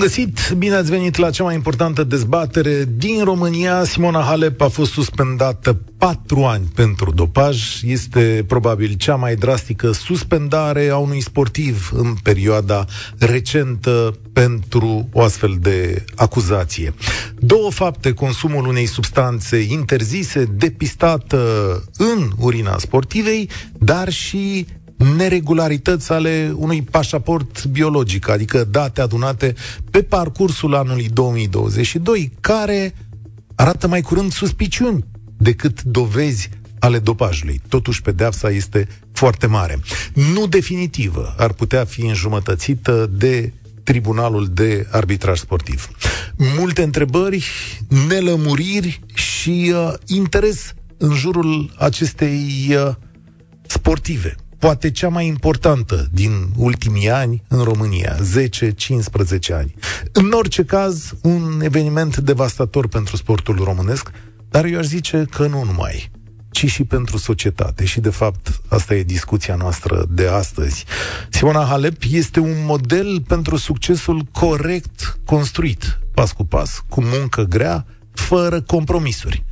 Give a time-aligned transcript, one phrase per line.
[0.00, 3.84] Găsit, bine ați venit la cea mai importantă dezbatere din România.
[3.84, 7.82] Simona Halep a fost suspendată patru ani pentru dopaj.
[7.84, 12.84] Este probabil cea mai drastică suspendare a unui sportiv în perioada
[13.18, 16.94] recentă pentru o astfel de acuzație.
[17.38, 21.38] Două fapte, consumul unei substanțe interzise, depistată
[21.96, 24.66] în urina sportivei, dar și
[25.16, 29.54] neregularități ale unui pașaport biologic, adică date adunate
[29.90, 32.94] pe parcursul anului 2022, care
[33.54, 35.04] arată mai curând suspiciuni
[35.36, 37.60] decât dovezi ale dopajului.
[37.68, 39.78] Totuși, pedeapsa este foarte mare.
[40.14, 45.90] Nu definitivă, ar putea fi înjumătățită de Tribunalul de Arbitraj Sportiv.
[46.58, 47.44] Multe întrebări,
[48.08, 52.94] nelămuriri și uh, interes în jurul acestei uh,
[53.66, 58.18] sportive poate cea mai importantă din ultimii ani în România, 10-15
[59.52, 59.74] ani.
[60.12, 64.10] În orice caz, un eveniment devastator pentru sportul românesc,
[64.50, 66.10] dar eu aș zice că nu numai,
[66.50, 67.84] ci și pentru societate.
[67.84, 70.84] Și, de fapt, asta e discuția noastră de astăzi.
[71.28, 77.86] Simona Halep este un model pentru succesul corect construit, pas cu pas, cu muncă grea,
[78.12, 79.44] fără compromisuri.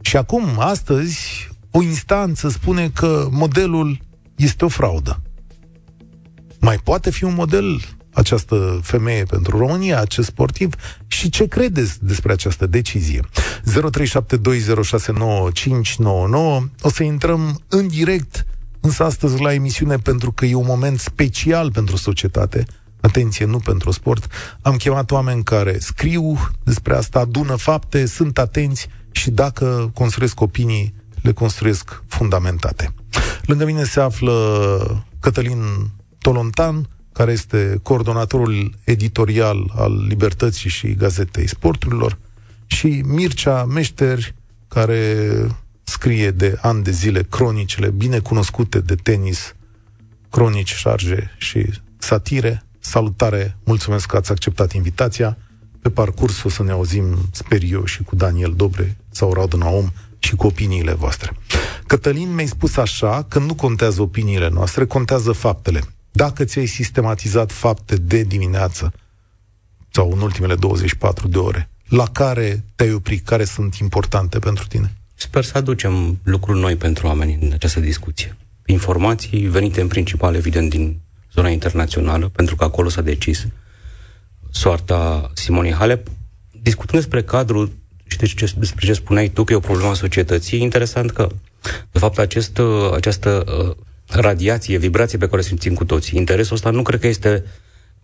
[0.00, 4.04] Și acum, astăzi, o instanță spune că modelul
[4.36, 5.22] este o fraudă.
[6.60, 7.80] Mai poate fi un model
[8.16, 10.74] această femeie pentru România, acest sportiv
[11.06, 13.20] și ce credeți despre această decizie.
[13.20, 13.28] 0372069599
[16.80, 18.46] O să intrăm în direct,
[18.80, 22.64] însă astăzi la emisiune pentru că e un moment special pentru societate.
[23.00, 24.26] Atenție, nu pentru sport.
[24.62, 30.94] Am chemat oameni care scriu despre asta, adună fapte, sunt atenți și dacă construiesc opinii,
[31.26, 32.94] le construiesc fundamentate.
[33.42, 42.18] Lângă mine se află Cătălin Tolontan, care este coordonatorul editorial al Libertății și Gazetei Sporturilor,
[42.66, 44.34] și Mircea Meșter,
[44.68, 45.26] care
[45.82, 49.54] scrie de ani de zile cronicile bine cunoscute de tenis,
[50.30, 52.62] cronici, șarge și satire.
[52.78, 55.36] Salutare, mulțumesc că ați acceptat invitația.
[55.80, 59.92] Pe parcurs o să ne auzim, sper eu, și cu Daniel Dobre sau Radu Naum
[60.18, 61.32] și cu opiniile voastre.
[61.86, 65.80] Cătălin mi-ai spus așa că nu contează opiniile noastre, contează faptele.
[66.12, 68.92] Dacă ți-ai sistematizat fapte de dimineață
[69.90, 74.96] sau în ultimele 24 de ore, la care te-ai oprit, care sunt importante pentru tine?
[75.14, 78.36] Sper să aducem lucruri noi pentru oameni în această discuție.
[78.66, 81.00] Informații venite în principal, evident, din
[81.32, 83.46] zona internațională, pentru că acolo s-a decis
[84.50, 86.08] soarta Simonei Halep.
[86.62, 87.72] Discutând despre cadrul
[88.06, 91.10] și de ce, despre ce spuneai tu, că e o problemă a societății, e interesant
[91.10, 91.26] că,
[91.92, 92.60] de fapt, acest,
[92.94, 93.74] această uh,
[94.08, 97.44] radiație, vibrație pe care o simțim cu toții, interesul ăsta nu cred că este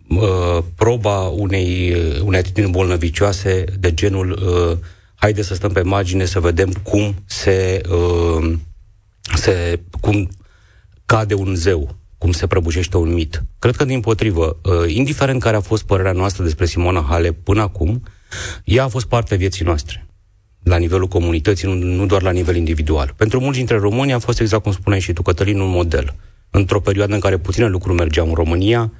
[0.07, 4.77] uh, proba unei, unei atitudini bolnăvicioase de genul uh,
[5.15, 8.53] haide să stăm pe margine să vedem cum se, uh,
[9.35, 10.29] se cum
[11.05, 13.43] cade un zeu, cum se prăbușește un mit.
[13.59, 17.61] Cred că, din potrivă, uh, indiferent care a fost părerea noastră despre Simona Hale până
[17.61, 18.03] acum,
[18.63, 20.07] ea a fost parte a vieții noastre
[20.63, 23.13] la nivelul comunității, nu, nu doar la nivel individual.
[23.17, 26.15] Pentru mulți dintre români a fost, exact cum spuneai și tu, Cătălin, un model.
[26.49, 28.91] Într-o perioadă în care puține lucruri mergeau în România,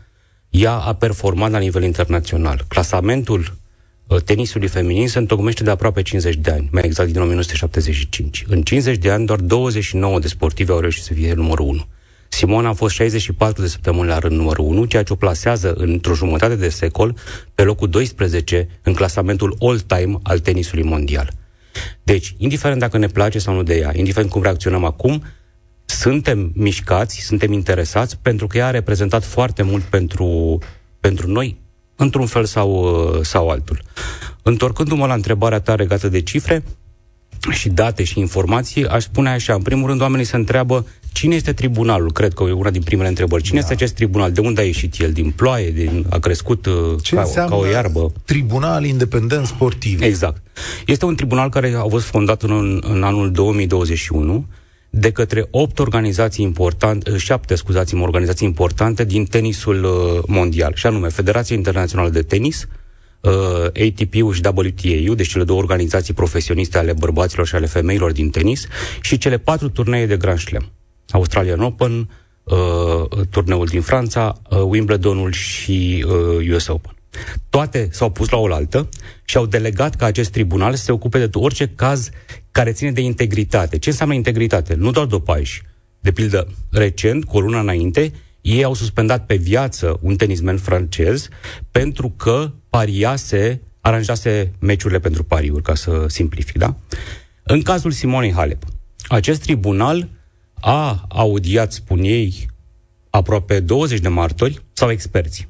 [0.49, 2.65] ea a performat la nivel internațional.
[2.67, 3.55] Clasamentul
[4.07, 8.45] uh, tenisului feminin se întocmește de aproape 50 de ani, mai exact din 1975.
[8.47, 11.87] În 50 de ani, doar 29 de sportivi au reușit să fie numărul 1.
[12.33, 16.13] Simona a fost 64 de săptămâni la rând numărul 1, ceea ce o plasează într-o
[16.13, 17.15] jumătate de secol
[17.55, 21.31] pe locul 12 în clasamentul all-time al tenisului mondial.
[22.03, 25.23] Deci, indiferent dacă ne place sau nu de ea, indiferent cum reacționăm acum,
[25.85, 30.57] suntem mișcați, suntem interesați, pentru că ea a reprezentat foarte mult pentru,
[30.99, 31.61] pentru noi,
[31.95, 33.81] într-un fel sau, sau altul.
[34.43, 36.63] Întorcându-mă la întrebarea ta legată de cifre
[37.51, 41.53] și date și informații, aș spune așa, în primul rând oamenii se întreabă Cine este
[41.53, 42.11] tribunalul?
[42.11, 43.43] Cred că e una din primele întrebări.
[43.43, 43.61] Cine da.
[43.61, 44.31] este acest tribunal?
[44.31, 45.11] De unde a ieșit el?
[45.11, 45.71] Din ploaie?
[45.71, 48.11] Din, a crescut uh, Ce ca, ca o iarbă?
[48.25, 50.01] Tribunal Independent Sportiv.
[50.01, 50.41] Exact.
[50.85, 54.45] Este un tribunal care a fost fondat în, în anul 2021
[54.89, 60.85] de către opt organizații importante, uh, șapte, scuzați-mă, organizații importante din tenisul uh, mondial, și
[60.85, 62.69] anume Federația Internațională de Tenis, uh,
[63.67, 68.67] ATP-ul și WTA-ul, deci cele două organizații profesioniste ale bărbaților și ale femeilor din tenis,
[69.01, 70.71] și cele patru turnee de Grand Slam.
[71.09, 72.09] Australian Open,
[72.43, 76.95] uh, turneul din Franța, uh, Wimbledonul și uh, US Open.
[77.49, 78.89] Toate s-au pus la oaltă
[79.23, 82.09] și au delegat ca acest tribunal să se ocupe de orice caz
[82.51, 83.77] care ține de integritate.
[83.77, 84.73] Ce înseamnă integritate?
[84.73, 85.61] Nu doar dopaj.
[85.99, 88.11] De pildă, recent, cu o lună înainte,
[88.41, 91.29] ei au suspendat pe viață un tenismen francez
[91.71, 96.75] pentru că pariase, aranjase meciurile pentru pariuri, ca să simplific, da?
[97.43, 98.63] În cazul Simonei Halep,
[99.07, 100.09] acest tribunal
[100.53, 102.49] a audiat, spun ei,
[103.09, 105.47] aproape 20 de martori sau experți.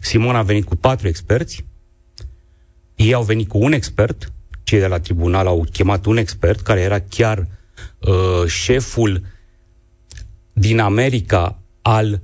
[0.00, 1.64] Simona a venit cu patru experți,
[2.96, 6.80] ei au venit cu un expert, cei de la tribunal au chemat un expert care
[6.80, 7.48] era chiar
[7.98, 9.22] uh, șeful
[10.52, 12.22] din America al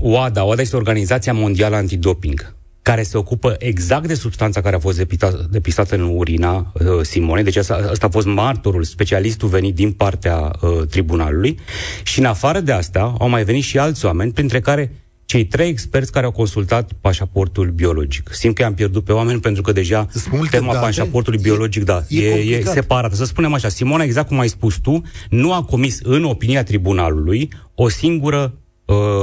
[0.00, 0.44] OADA.
[0.44, 2.53] OADA este Organizația Mondială Antidoping
[2.84, 7.42] care se ocupă exact de substanța care a fost depistată, depistată în urina uh, Simone.
[7.42, 11.58] Deci asta, asta a fost martorul, specialistul venit din partea uh, tribunalului.
[12.02, 14.92] Și în afară de asta au mai venit și alți oameni, printre care
[15.24, 18.30] cei trei experți care au consultat pașaportul biologic.
[18.32, 20.06] Simt că am pierdut pe oameni pentru că deja
[20.50, 20.84] tema date.
[20.84, 23.14] pașaportului biologic, da, e, e, e separată.
[23.14, 27.48] Să spunem așa, Simona, exact cum ai spus tu, nu a comis în opinia tribunalului
[27.74, 28.63] o singură uh,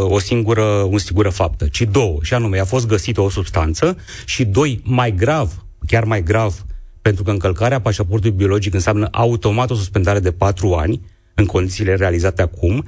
[0.03, 4.45] o singură, un singură faptă, ci două, și anume a fost găsită o substanță și
[4.45, 6.65] doi, mai grav, chiar mai grav,
[7.01, 11.01] pentru că încălcarea pașaportului biologic înseamnă automat o suspendare de patru ani,
[11.35, 12.85] în condițiile realizate acum,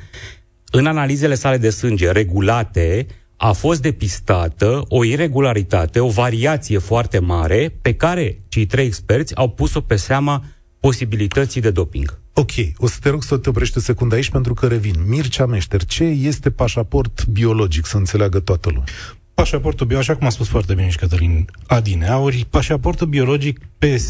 [0.72, 7.78] în analizele sale de sânge regulate, a fost depistată o irregularitate, o variație foarte mare,
[7.82, 10.44] pe care cei trei experți au pus-o pe seama
[10.80, 12.23] posibilității de doping.
[12.36, 14.96] Ok, o să te rog să te oprești o secundă aici pentru că revin.
[15.08, 18.86] Mircea Meșter, ce este pașaport biologic, să înțeleagă toată lumea?
[19.34, 24.02] Pașaportul biologic, așa cum a spus foarte bine și Cătălin Adineauri, pașaportul biologic, pe,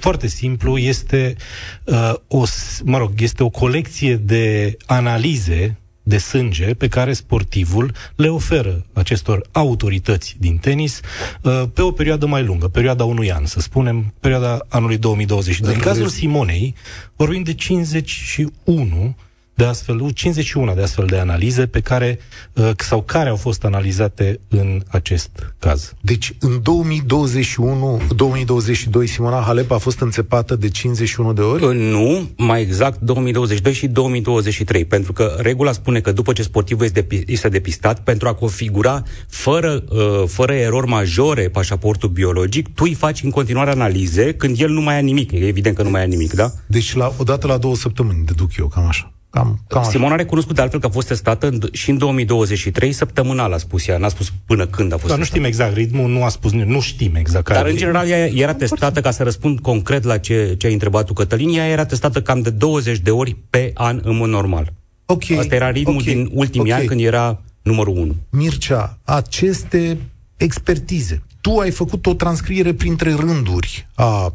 [0.00, 1.36] foarte simplu, este,
[1.84, 2.42] uh, o,
[2.84, 9.48] mă rog, este o colecție de analize de sânge pe care sportivul le oferă acestor
[9.52, 11.00] autorități din tenis
[11.42, 15.74] uh, pe o perioadă mai lungă, perioada unui an, să spunem, perioada anului 2022.
[15.74, 16.74] În cazul Simonei,
[17.16, 19.16] vorbim de 51
[19.62, 22.18] de astfel, 51 de astfel de analize pe care,
[22.52, 25.94] uh, sau care au fost analizate în acest caz.
[26.00, 31.64] Deci, în 2021, 2022, Simona Halep a fost înțepată de 51 de ori?
[31.64, 36.84] Uh, nu, mai exact 2022 și 2023, pentru că regula spune că după ce sportivul
[36.84, 42.94] este, este depistat, pentru a configura fără, uh, fără erori majore pașaportul biologic, tu îi
[42.94, 45.32] faci în continuare analize când el nu mai a nimic.
[45.32, 46.52] E evident că nu mai a nimic, da?
[46.66, 49.12] Deci, la, odată la două săptămâni, deduc eu, cam așa.
[49.32, 52.92] Cam, cam Simona a recunoscut de altfel că a fost testată în, și în 2023,
[52.92, 56.10] săptămânal a spus ea, n-a spus până când a fost Dar nu știm exact ritmul,
[56.10, 59.22] nu a spus, nu știm exact care Dar în general ea era testată, ca să
[59.22, 62.98] răspund concret la ce, ce ai întrebat tu, Cătălin, ea era testată cam de 20
[62.98, 64.72] de ori pe an în mod normal.
[65.06, 66.78] Okay, Asta era ritmul okay, din ultimii okay.
[66.78, 68.16] ani când era numărul 1.
[68.30, 69.98] Mircea, aceste
[70.36, 74.34] expertize tu ai făcut o transcriere printre rânduri a, a,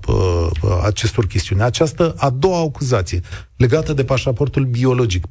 [0.62, 1.62] a acestor chestiuni.
[1.62, 3.22] Această a doua acuzație,
[3.56, 5.26] legată de pașaportul biologic.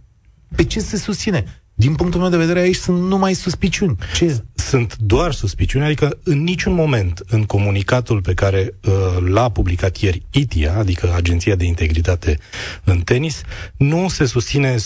[0.57, 1.45] Pe ce se susține?
[1.79, 3.97] Din punctul meu de vedere, aici sunt numai suspiciuni.
[4.15, 4.43] Ce?
[4.55, 8.93] Sunt doar suspiciuni, adică în niciun moment în comunicatul pe care uh,
[9.29, 12.39] l-a publicat ieri ITIA, adică Agenția de Integritate
[12.85, 13.43] în Tenis,
[13.77, 14.79] nu se susține 100%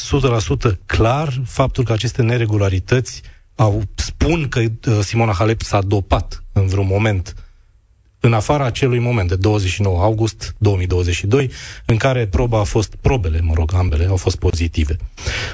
[0.86, 3.22] clar faptul că aceste neregularități
[3.54, 7.34] au, spun că uh, Simona Halep s-a dopat în vreun moment
[8.20, 11.50] în afara acelui moment de 29 august 2022,
[11.86, 14.96] în care proba a fost, probele, mă rog, ambele, au fost pozitive.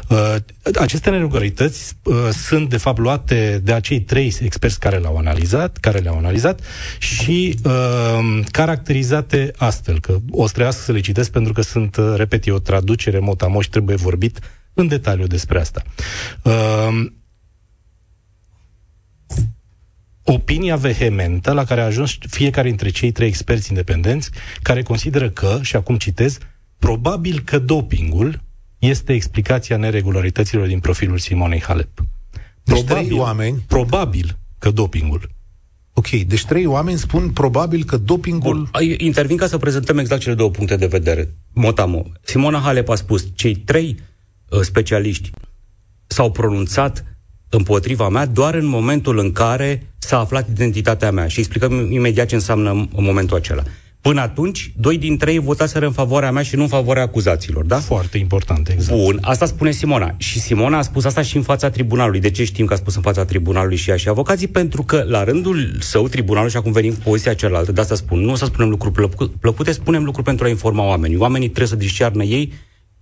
[0.09, 0.35] Uh,
[0.75, 5.99] aceste neregularități uh, sunt, de fapt, luate de acei trei experți care le-au analizat, care
[5.99, 6.61] le-au analizat
[6.99, 12.13] și uh, caracterizate astfel, că o să trebuiască să le citesc pentru că sunt, uh,
[12.17, 14.39] repet, e o traducere motamoș, trebuie vorbit
[14.75, 15.83] în detaliu despre asta.
[16.43, 17.07] Uh,
[20.27, 24.31] opinia vehementă la care a ajuns fiecare dintre cei trei experți independenți,
[24.63, 26.39] care consideră că, și acum citez,
[26.79, 28.43] probabil că dopingul
[28.79, 31.91] este explicația neregularităților din profilul Simonei Halep.
[32.63, 33.65] Deci probabil, trei oameni...
[33.67, 35.31] Probabil că dopingul.
[35.93, 38.69] Ok, deci trei oameni spun probabil că dopingul...
[38.73, 41.35] Bun, intervin ca să prezentăm exact cele două puncte de vedere.
[41.53, 42.07] Motamo.
[42.23, 43.99] Simona Halep a spus, cei trei
[44.49, 45.31] uh, specialiști
[46.07, 47.05] s-au pronunțat
[47.49, 52.35] împotriva mea doar în momentul în care s-a aflat identitatea mea și explicăm imediat ce
[52.35, 53.63] înseamnă în momentul acela.
[54.01, 57.79] Până atunci, doi dintre ei votaseră în favoarea mea și nu în favoarea acuzațiilor, da?
[57.79, 59.01] Foarte important, exact.
[59.01, 60.15] Bun, asta spune Simona.
[60.17, 62.21] Și Simona a spus asta și în fața tribunalului.
[62.21, 64.47] De ce știm că a spus în fața tribunalului și ea și avocații?
[64.47, 68.21] Pentru că, la rândul său, tribunalul, și acum venim cu poziția cealaltă, de asta spun,
[68.21, 69.11] nu o să spunem lucruri
[69.41, 71.17] plăcute, spunem lucruri pentru a informa oamenii.
[71.17, 72.53] Oamenii trebuie să discearnă ei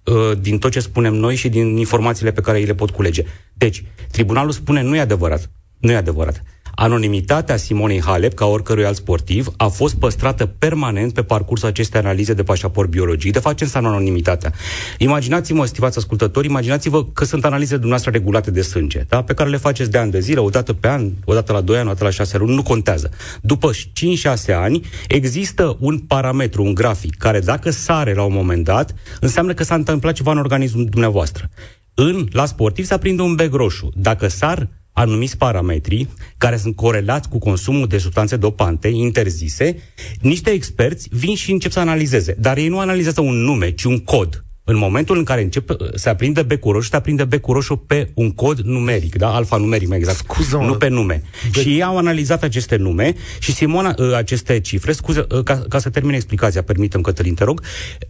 [0.05, 3.25] uh, din tot ce spunem noi și din informațiile pe care ei le pot culege.
[3.55, 5.51] Deci, tribunalul spune nu e adevărat.
[5.79, 6.43] Nu e adevărat.
[6.75, 12.35] Anonimitatea Simonei Halep, ca oricărui alt sportiv, a fost păstrată permanent pe parcursul acestei analize
[12.35, 13.33] de pașaport biologic.
[13.33, 14.53] De fapt, ce înseamnă anonimitatea?
[14.99, 19.23] Imaginați-vă, stimați ascultători, imaginați-vă că sunt analize dumneavoastră regulate de sânge, da?
[19.23, 21.61] pe care le faceți de ani de zile, o dată pe an, o dată la
[21.61, 23.11] 2 ani, o dată la 6 luni, nu contează.
[23.43, 28.95] După 5-6 ani, există un parametru, un grafic, care dacă sare la un moment dat,
[29.21, 31.51] înseamnă că s-a întâmplat ceva în organismul dumneavoastră.
[31.95, 33.91] În, la sportiv se aprinde un bec roșu.
[33.95, 36.09] Dacă sar anumiți parametri
[36.39, 39.77] care sunt corelați cu consumul de substanțe dopante interzise,
[40.21, 42.37] niște experți vin și încep să analizeze.
[42.39, 44.44] Dar ei nu analizează un nume, ci un cod.
[44.67, 48.31] În momentul în care începe, se aprinde becul roșu, se aprinde becul roșu pe un
[48.31, 49.35] cod numeric, da?
[49.35, 50.17] Alfanumeric, mai exact.
[50.17, 51.23] Scuză nu pe nume.
[51.53, 55.65] Be- și ei au analizat aceste nume și Simona, ă, aceste cifre, scuze, ă, ca,
[55.69, 57.63] ca să termin explicația, permitem, Cătălin, te rog,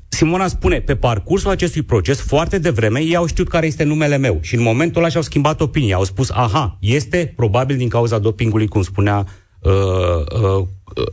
[0.09, 4.39] Simona spune, pe parcursul acestui proces, foarte devreme, ei au știut care este numele meu
[4.43, 5.97] și în momentul ăla și-au schimbat opinia.
[5.97, 9.27] Au spus, aha, este probabil din cauza dopingului, cum spunea
[9.61, 11.07] uh, uh, uh.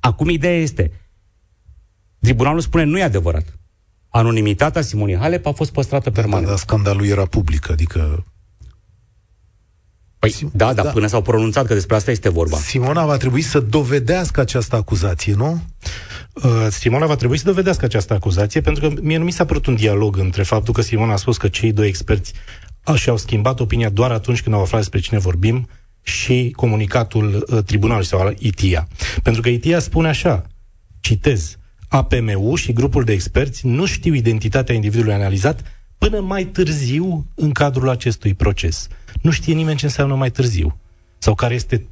[0.00, 0.92] Acum ideea este,
[2.20, 3.61] tribunalul spune, nu e adevărat
[4.12, 6.44] anonimitatea Simonii Halep a fost păstrată permanent.
[6.44, 8.24] Da, dar scandalul era public, adică...
[10.18, 10.90] Păi, da, dar da.
[10.90, 12.56] până s-au pronunțat că despre asta este vorba.
[12.56, 15.62] Simona va trebui să dovedească această acuzație, nu?
[16.32, 19.66] Uh, Simona va trebui să dovedească această acuzație, pentru că mie nu mi s-a părut
[19.66, 22.32] un dialog între faptul că Simona a spus că cei doi experți
[22.94, 25.68] și-au schimbat opinia doar atunci când au aflat despre cine vorbim
[26.02, 28.88] și comunicatul uh, tribunalului sau al ITIA.
[29.22, 30.42] Pentru că ITIA spune așa,
[31.00, 31.56] citez,
[31.92, 35.62] APMU și grupul de experți nu știu identitatea individului analizat
[35.98, 38.88] până mai târziu în cadrul acestui proces.
[39.22, 40.78] Nu știe nimeni ce înseamnă mai târziu
[41.18, 41.86] sau care este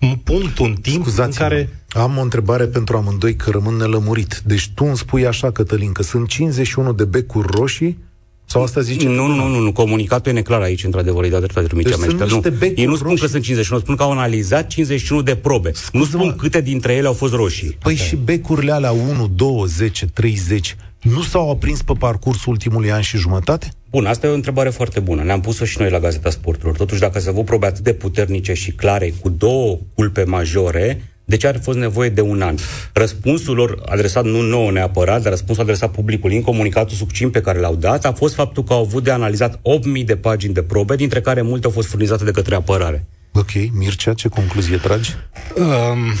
[0.00, 1.68] un punct, un timp în care...
[1.88, 4.42] Am o întrebare pentru amândoi că rămân nelămurit.
[4.44, 7.98] Deci tu îmi spui așa, Cătălin, că sunt 51 de becuri roșii
[8.46, 9.08] sau asta zice?
[9.08, 12.26] Nu, nu, nu, nu, comunicatul e neclar aici, într-adevăr, e dat dreptate deci mea.
[12.26, 12.42] Nu,
[12.74, 13.24] ei nu spun roșii.
[13.24, 15.70] că sunt 51, spun că au analizat 51 de probe.
[15.72, 16.32] Scuze, nu spun mă.
[16.32, 17.76] câte dintre ele au fost roșii.
[17.82, 22.92] Păi Asta și becurile alea 1, 2, 10, 30 nu s-au aprins pe parcursul ultimului
[22.92, 23.68] an și jumătate?
[23.90, 25.22] Bun, asta e o întrebare foarte bună.
[25.22, 26.76] Ne-am pus-o și noi la Gazeta Sporturilor.
[26.76, 31.36] Totuși, dacă se văd probe atât de puternice și clare, cu două culpe majore, de
[31.36, 32.56] ce ar fost nevoie de un an?
[32.92, 37.58] Răspunsul lor, adresat nu nouă neapărat, dar răspunsul adresat publicului în comunicatul succint pe care
[37.58, 40.96] l-au dat, a fost faptul că au avut de analizat 8.000 de pagini de probe,
[40.96, 43.06] dintre care multe au fost furnizate de către apărare.
[43.32, 45.14] Ok, Mircea, ce concluzie tragi?
[45.56, 46.12] Um,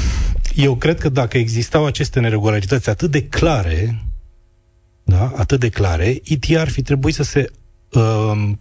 [0.54, 4.04] eu cred că dacă existau aceste neregularități atât de clare,
[5.04, 7.50] da, atât de clare, IT ar fi trebuit să se
[7.92, 8.60] um,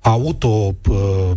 [0.00, 0.76] auto...
[0.88, 1.30] Uh,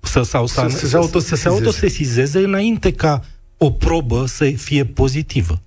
[0.00, 1.36] să, sau, să, să, să, se autosesizeze.
[1.36, 3.24] să se autosesizeze înainte ca
[3.56, 5.60] o probă să fie pozitivă.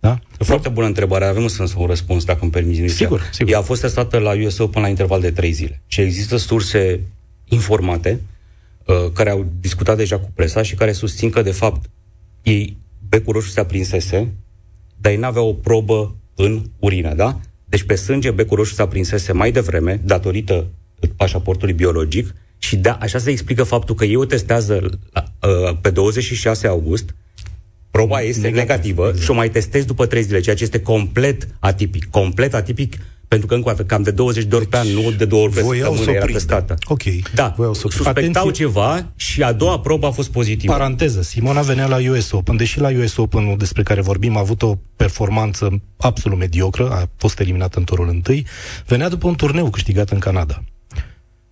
[0.00, 0.18] Da?
[0.38, 1.24] Foarte bună întrebare.
[1.24, 2.94] Avem însă un răspuns, dacă îmi permiți.
[2.94, 3.52] Sigur, sigur.
[3.52, 5.82] Ea a fost testată la USO până la interval de 3 zile.
[5.86, 7.00] Și există surse
[7.44, 8.20] informate
[8.84, 11.90] uh, care au discutat deja cu presa și care susțin că, de fapt,
[12.42, 12.76] ei,
[13.08, 14.32] becul roșu se aprinsese,
[14.96, 17.40] dar ei n-aveau o probă în urină, da?
[17.64, 20.66] Deci pe sânge becul roșu se aprinsese mai devreme, datorită
[21.16, 26.66] pașaportului biologic, și da, așa se explică faptul că ei o testează uh, pe 26
[26.66, 27.14] august,
[27.90, 28.68] proba este Negativ.
[28.68, 29.24] negativă exact.
[29.24, 32.04] și o mai testezi după 3 zile, ceea ce este complet atipic.
[32.10, 32.96] Complet atipic
[33.28, 35.24] pentru că încă o dată, cam de 20 de ori deci, pe an, nu de
[35.24, 36.74] două ori pe săptămână era testată.
[36.84, 37.02] Ok.
[37.34, 38.50] Da, suspectau Atenție.
[38.50, 40.72] ceva și a doua probă a fost pozitivă.
[40.72, 44.62] Paranteză, Simona venea la US Open, deși la US Open despre care vorbim a avut
[44.62, 48.46] o performanță absolut mediocră, a fost eliminată în turul întâi,
[48.86, 50.62] venea după un turneu câștigat în Canada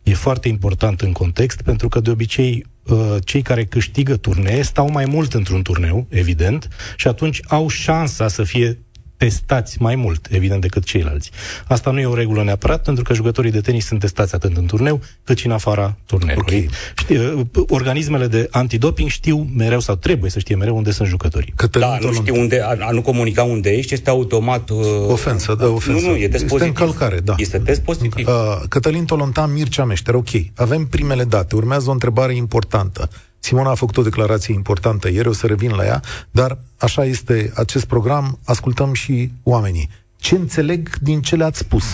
[0.04, 4.90] e foarte important în context, pentru că de obicei uh, cei care câștigă turnee stau
[4.90, 8.83] mai mult într-un turneu, evident, și atunci au șansa să fie
[9.16, 11.30] testați mai mult, evident, decât ceilalți.
[11.66, 14.66] Asta nu e o regulă neapărat, pentru că jucătorii de tenis sunt testați atât în
[14.66, 16.42] turneu, cât și în afara turneului.
[16.42, 16.68] Okay.
[16.96, 21.52] Știi, uh, organismele de antidoping știu mereu, sau trebuie să știe mereu, unde sunt jucătorii.
[21.56, 24.70] Cătălin da, nu știu unde, a, a nu comunica unde ești, este automat...
[24.70, 26.00] Uh, ofensă, da, ofensă.
[26.00, 26.80] Nu, nu, e test este pozitiv.
[26.80, 27.34] încălcare, da.
[27.36, 28.26] Este test pozitiv.
[28.26, 28.32] Uh,
[28.68, 30.28] Cătălin Tolontan, Mircea Meșter, ok.
[30.54, 33.08] Avem primele date, urmează o întrebare importantă.
[33.46, 36.50] Simona a făcut o declarație importantă ieri, o să revin la ea, dar
[36.86, 39.16] așa este acest program, ascultăm și
[39.54, 39.88] oamenii.
[40.26, 41.86] Ce înțeleg din ce le-ați spus?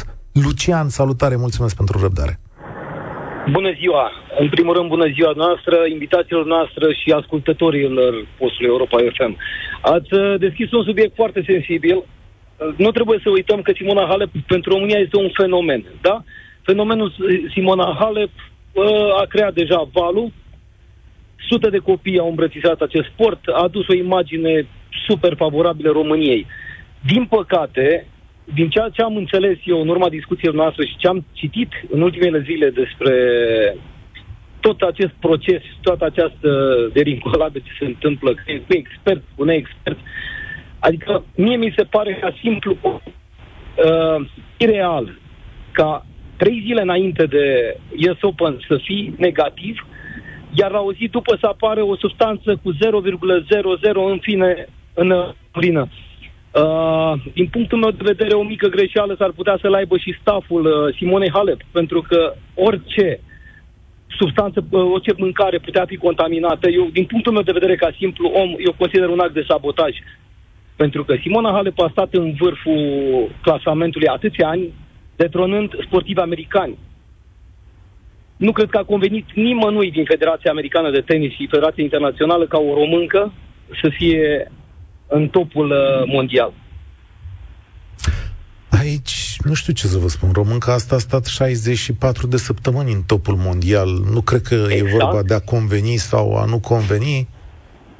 [0.44, 2.34] Lucian, salutare, mulțumesc pentru răbdare.
[3.56, 4.04] Bună ziua!
[4.38, 9.36] În primul rând, bună ziua noastră, invitațiilor noastre și ascultătorilor postului Europa FM.
[9.94, 11.96] Ați uh, deschis un subiect foarte sensibil.
[11.96, 12.04] Uh,
[12.76, 16.22] nu trebuie să uităm că Simona Halep pentru România este un fenomen, da?
[16.62, 17.08] Fenomenul
[17.54, 18.34] Simona Halep
[18.72, 20.32] uh, a creat deja valul,
[21.50, 24.66] Sute de copii au îmbrățișat acest sport, a adus o imagine
[25.06, 26.46] super favorabilă României.
[27.00, 28.06] Din păcate,
[28.54, 32.00] din ceea ce am înțeles eu în urma discuției noastre și ce am citit în
[32.00, 33.14] ultimele zile despre
[34.60, 36.50] tot acest proces, toată această
[36.92, 39.98] derincolată ce se întâmplă cu expert, cu neexpert,
[40.78, 45.18] adică mie mi se pare ca simplu uh, ireal
[45.72, 47.76] ca trei zile înainte de
[48.08, 49.86] US Open să fii negativ,
[50.54, 55.88] iar la o zi după să apară o substanță cu 0,00 în fine în urină.
[56.54, 60.64] Uh, din punctul meu de vedere, o mică greșeală s-ar putea să-l aibă și staful
[60.64, 63.20] uh, Simone Halep, pentru că orice
[64.18, 66.68] substanță, uh, orice mâncare putea fi contaminată.
[66.68, 69.96] Eu, din punctul meu de vedere, ca simplu om, eu consider un act de sabotaj.
[70.76, 72.82] Pentru că Simona Halep a stat în vârful
[73.42, 74.72] clasamentului atâția ani,
[75.16, 76.78] detronând sportivi americani.
[78.46, 82.58] Nu cred că a convenit nimănui din Federația Americană de Tenis și Federația Internațională ca
[82.58, 83.32] o româncă
[83.82, 84.52] să fie
[85.06, 86.52] în topul uh, mondial.
[88.68, 93.02] Aici, nu știu ce să vă spun, românca asta a stat 64 de săptămâni în
[93.02, 93.88] topul mondial.
[94.12, 94.92] Nu cred că exact.
[94.92, 97.28] e vorba de a conveni sau a nu conveni.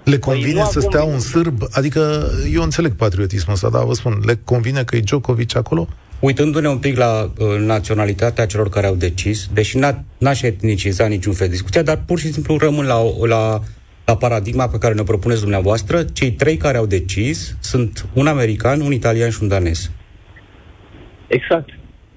[0.04, 1.58] Le păi convine păi să stea un sârb?
[1.70, 5.88] Adică eu înțeleg patriotismul ăsta, dar vă spun, le convine că e Djokovic acolo?
[6.20, 11.32] Uitându-ne un pic la uh, naționalitatea celor care au decis, deși n-a, n-aș etniciza niciun
[11.32, 13.58] fel de discuția, dar pur și simplu rămân la, la,
[14.04, 18.80] la paradigma pe care ne propuneți dumneavoastră, cei trei care au decis sunt un american,
[18.80, 19.90] un italian și un danez.
[21.26, 21.68] Exact.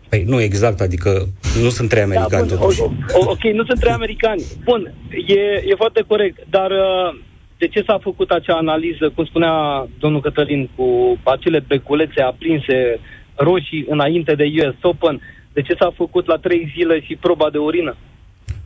[0.10, 1.28] Păi nu exact, adică
[1.62, 2.82] nu sunt trei da, americani da, bun, totuși.
[3.14, 4.44] Ok, nu sunt trei americani.
[4.64, 4.94] Bun,
[5.28, 7.20] e, e foarte corect, dar uh,
[7.58, 13.00] de ce s-a făcut acea analiză, cum spunea domnul Cătălin, cu acele beculețe aprinse
[13.36, 15.22] roșii înainte de US Open,
[15.54, 17.96] de ce s-a făcut la trei zile și proba de urină?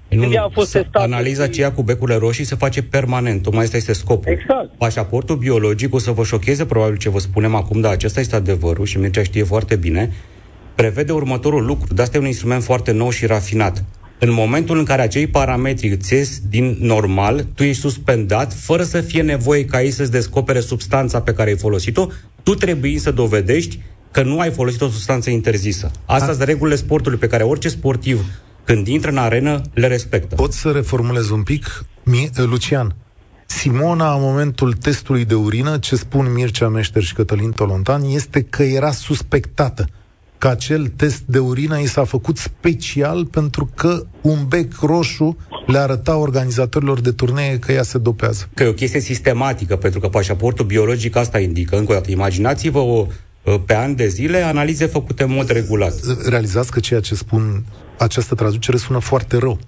[0.09, 1.49] Nu, a fost testat analiza și...
[1.49, 4.31] aceea cu becurile roșii se face permanent, tocmai asta este scopul.
[4.31, 4.69] Exact.
[4.77, 8.85] Pașaportul biologic o să vă șocheze probabil ce vă spunem acum, dar acesta este adevărul
[8.85, 10.11] și Mircea știe foarte bine,
[10.75, 13.83] prevede următorul lucru, dar asta e un instrument foarte nou și rafinat.
[14.19, 19.01] În momentul în care acei parametri îți ies din normal, tu ești suspendat, fără să
[19.01, 22.07] fie nevoie ca ei să-ți descopere substanța pe care ai folosit-o,
[22.43, 23.79] tu trebuie să dovedești
[24.11, 25.91] că nu ai folosit o substanță interzisă.
[26.05, 28.25] Asta sunt regulile sportului pe care orice sportiv,
[28.63, 30.35] când intră în arenă, le respectă.
[30.35, 31.85] Pot să reformulez un pic?
[32.03, 32.95] Mie, Lucian,
[33.45, 38.63] Simona, în momentul testului de urină, ce spun Mircea Meșter și Cătălin Tolontan, este că
[38.63, 39.87] era suspectată
[40.37, 45.77] că acel test de urină i s-a făcut special pentru că un bec roșu le
[45.77, 48.49] arăta organizatorilor de turnee că ea se dopează.
[48.53, 51.77] Că e o chestie sistematică, pentru că pașaportul biologic asta indică.
[51.77, 53.07] Încă o dată, imaginați-vă o,
[53.65, 55.93] pe ani de zile analize făcute în mod regulat.
[56.29, 57.63] Realizați că ceea ce spun
[57.97, 59.59] această traducere sună foarte rău.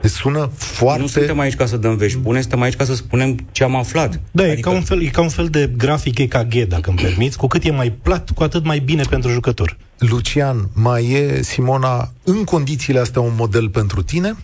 [0.00, 1.00] Deci sună foarte...
[1.00, 3.76] Nu suntem aici ca să dăm vești bune, suntem aici ca să spunem ce am
[3.76, 4.20] aflat.
[4.30, 4.58] Da, adică...
[4.58, 7.38] e, ca un fel, e ca un fel de grafic EKG, dacă îmi permiți.
[7.38, 9.76] Cu cât e mai plat, cu atât mai bine pentru jucător.
[9.98, 14.34] Lucian, mai e, Simona, în condițiile astea un model pentru tine?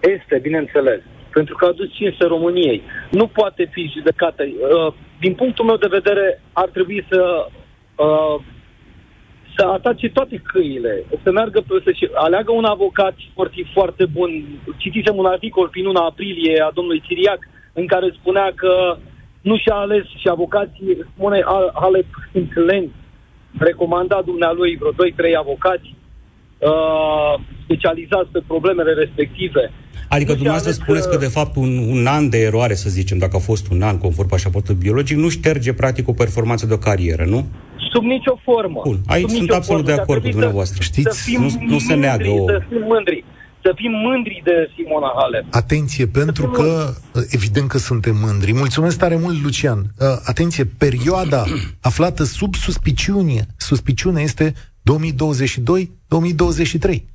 [0.00, 1.00] Este, bineînțeles.
[1.34, 2.82] Pentru că a adus cinste României.
[3.10, 4.42] Nu poate fi judecată.
[4.42, 7.46] Uh, din punctul meu de vedere, ar trebui să
[7.96, 8.36] uh,
[9.56, 14.30] să atace toate căile, să meargă să-și aleagă un avocat sportiv foarte bun.
[14.76, 17.38] Citisem un articol prin luna aprilie a domnului Siriac
[17.72, 18.96] în care spunea că
[19.40, 21.40] nu și-a ales și avocații, spune
[21.72, 22.92] Alep sunt lent,
[23.58, 24.94] recomanda dumnealui vreo 2-3
[25.38, 25.94] avocați
[26.58, 29.72] uh, specializați pe problemele respective.
[30.08, 33.36] Adică nu dumneavoastră spuneți că, de fapt, un, un an de eroare, să zicem, dacă
[33.36, 37.24] a fost un an conform pașaportului biologic, nu șterge, practic, o performanță de o carieră,
[37.24, 37.46] nu?
[37.92, 38.80] Sub nicio formă.
[38.84, 39.00] Bun.
[39.06, 39.96] Aici sunt absolut formă.
[39.96, 40.82] de acord cu dumneavoastră.
[40.82, 41.18] Știți?
[41.18, 42.44] Să fim nu, nu se neagă o...
[42.46, 43.24] Să fim mândri
[43.64, 45.44] să fim mândri de Simona Halep.
[45.50, 46.94] Atenție, pentru că,
[47.28, 48.52] evident că suntem mândri.
[48.52, 49.78] Mulțumesc tare mult, Lucian.
[49.78, 51.44] Uh, atenție, perioada
[51.90, 54.54] aflată sub suspiciune, suspiciune este
[56.92, 57.13] 2022-2023.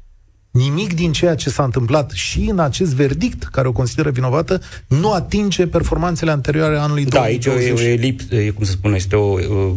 [0.51, 5.12] Nimic din ceea ce s-a întâmplat și în acest verdict, care o consideră vinovată, nu
[5.12, 7.67] atinge performanțele anterioare anului da, 2020.
[7.67, 9.75] Da, aici e, e, lip, e, cum se spune, este o, o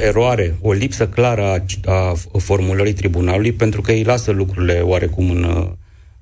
[0.00, 5.72] eroare, o lipsă clară a, a formulării tribunalului, pentru că îi lasă lucrurile oarecum în...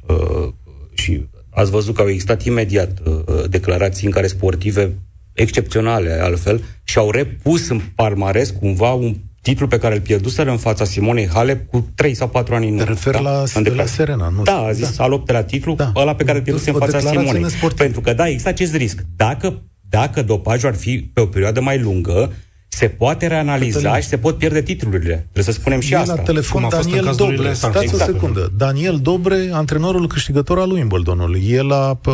[0.06, 0.52] Uh,
[0.94, 4.98] și ați văzut că au existat imediat uh, declarații în care sportive
[5.32, 9.16] excepționale, altfel, și-au repus în palmares cumva un
[9.46, 12.76] titlu pe care îl pierduseră în fața Simonei Halep cu 3 sau 4 ani în
[12.76, 13.20] Te refer da?
[13.20, 14.42] la, la Serena, nu?
[14.42, 15.04] Da, a zis da.
[15.04, 15.92] al optelea titlu, da.
[15.96, 17.46] ăla pe care îl pierduse în fața Simonei.
[17.76, 19.00] Pentru că, da, există acest risc.
[19.16, 22.32] Dacă, dacă dopajul ar fi pe o perioadă mai lungă,
[22.68, 24.00] se poate reanaliza Cătălin.
[24.00, 25.14] și se pot pierde titlurile.
[25.14, 26.14] Trebuie să spunem și e asta.
[26.14, 27.52] la telefon Daniel Dobre.
[27.52, 28.10] Stați exact.
[28.10, 28.52] o secundă.
[28.56, 31.44] Daniel Dobre, antrenorul câștigător al Wimbledonului.
[31.48, 32.12] E la pă,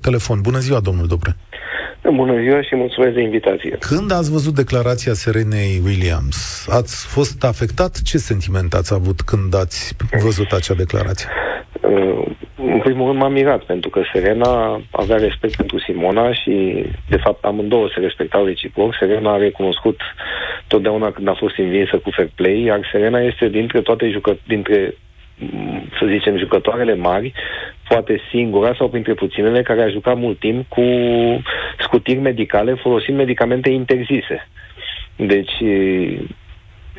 [0.00, 0.40] telefon.
[0.40, 1.36] Bună ziua, domnul Dobre.
[2.10, 3.76] Bună ziua și mulțumesc de invitație.
[3.80, 8.02] Când ați văzut declarația Serenei Williams, ați fost afectat?
[8.02, 11.28] Ce sentiment ați avut când ați văzut acea declarație?
[11.80, 12.26] Uh,
[12.82, 17.88] primul rând m-am mirat, pentru că Serena avea respect pentru Simona și, de fapt, amândouă
[17.94, 18.94] se respectau reciproc.
[18.98, 20.00] Serena a recunoscut
[20.66, 24.94] totdeauna când a fost învinsă cu fair play, iar Serena este dintre toate jucă- dintre
[25.98, 27.32] să zicem, jucătoarele mari,
[27.92, 30.82] poate singura sau printre puținele care a jucat mult timp cu
[31.78, 34.48] scutiri medicale folosind medicamente interzise.
[35.16, 35.52] Deci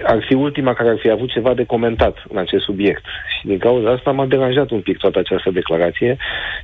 [0.04, 3.04] ar fi ultima care ar fi avut ceva de comentat în acest subiect.
[3.40, 6.18] Și din cauza asta m-a deranjat un pic toată această declarație.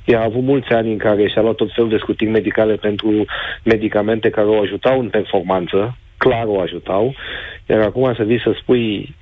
[0.06, 3.26] Ea a avut mulți ani în care și-a luat tot felul de scutiri medicale pentru
[3.64, 7.16] medicamente care o ajutau în performanță, clar o ajutau,
[7.70, 9.16] iar acum să vii să spui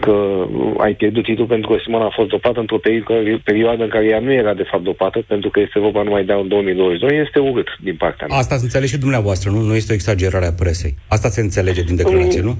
[0.00, 0.46] că
[0.78, 2.78] ai pierdut titlul pentru că Simona a fost dopată într-o
[3.44, 6.32] perioadă în care ea nu era de fapt dopată, pentru că este vorba numai de
[6.32, 8.38] anul 2022, este urât din partea mea.
[8.38, 9.60] Asta se înțelege și dumneavoastră, nu?
[9.60, 10.94] Nu este o exagerare a presei.
[11.08, 12.56] Asta se înțelege din declarație, nu?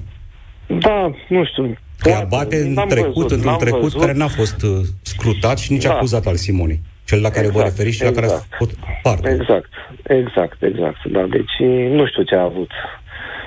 [0.66, 1.74] Da, nu știu.
[1.98, 4.00] Că ea bate în trecut, într-un trecut văzut.
[4.00, 4.70] care n-a fost uh,
[5.02, 5.92] scrutat și nici Da.
[5.94, 6.80] acuzat al Simonei.
[7.04, 8.40] Cel la care vă Exact, referiți și la care exact.
[8.40, 9.30] ați făcut parte.
[9.40, 9.70] Exact,
[10.02, 11.04] exact, exact.
[11.04, 12.70] Da, deci nu știu ce a avut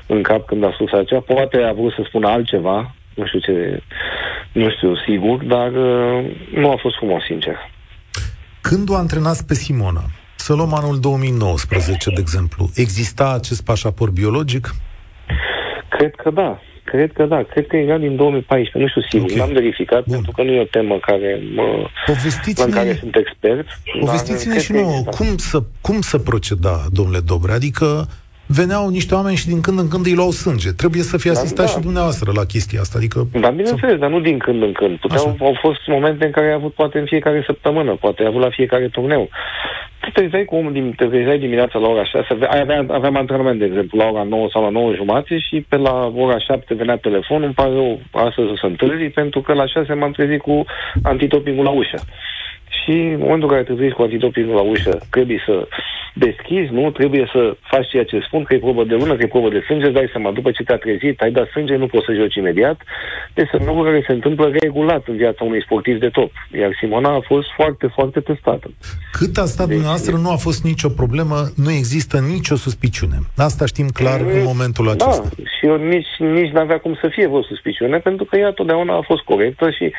[0.07, 1.19] în cap când a spus aceea.
[1.19, 3.81] Poate a vrut să spună altceva, nu știu ce,
[4.51, 7.55] nu știu sigur, dar uh, nu a fost frumos, sincer.
[8.61, 14.75] Când o antrenați pe Simona, să luăm anul 2019, de exemplu, exista acest pașaport biologic?
[15.89, 16.61] Cred că da.
[16.83, 17.43] Cred că da.
[17.43, 18.77] Cred că era din 2014.
[18.77, 19.31] Nu știu sigur.
[19.31, 19.37] Ok.
[19.37, 20.13] N-am verificat Bun.
[20.13, 23.67] pentru că nu e o temă care mă, în care Povestiți-ne, sunt expert.
[23.99, 25.23] povestiți-ne dar și cred că nouă, exista.
[25.23, 27.51] cum să, cum să proceda, domnule Dobre?
[27.51, 28.07] Adică
[28.47, 30.71] veneau niște oameni și din când în când îi luau sânge.
[30.71, 31.71] Trebuie să fie Da, asistat da.
[31.71, 32.97] și dumneavoastră la chestia asta.
[32.97, 34.97] Adică Da, bineînțeles, dar nu din când în când.
[34.99, 35.45] Puteau, Așa.
[35.45, 38.49] au fost momente în care ai avut poate în fiecare săptămână, poate ai avut la
[38.49, 39.29] fiecare turneu.
[39.99, 43.15] Tu te trezeai cu omul, din, te trezeai dimineața la ora 6, ave- avea, aveam
[43.17, 46.73] antrenament, de exemplu, la ora 9 sau la 9 jumate și pe la ora 7
[46.73, 50.41] venea telefonul, îmi pare rău, astăzi o să întârzi, pentru că la 6 m-am trezit
[50.41, 50.65] cu
[51.03, 51.99] antidopingul la ușă.
[52.87, 55.67] Și în momentul în care te trezești cu antidopingul la ușă, trebuie să
[56.13, 56.91] deschizi, nu?
[56.91, 59.63] Trebuie să faci ceea ce spun, că e probă de lună, că e probă de
[59.67, 62.35] sânge, îți dai seama, după ce te-a trezit, ai dat sânge, nu poți să joci
[62.35, 62.81] imediat.
[63.33, 66.31] Deci sunt lucruri care se întâmplă regulat în viața unui sportiv de top.
[66.59, 68.67] Iar Simona a fost foarte, foarte testată.
[69.11, 73.17] cât a stat Deci- dumneavoastră nu a fost nicio problemă, nu există nicio suspiciune.
[73.37, 75.21] Asta știm clar în momentul acesta.
[75.37, 78.93] Da, și eu nici, nici n-avea cum să fie vreo suspiciune, pentru că ea totdeauna
[78.97, 79.91] a fost corectă și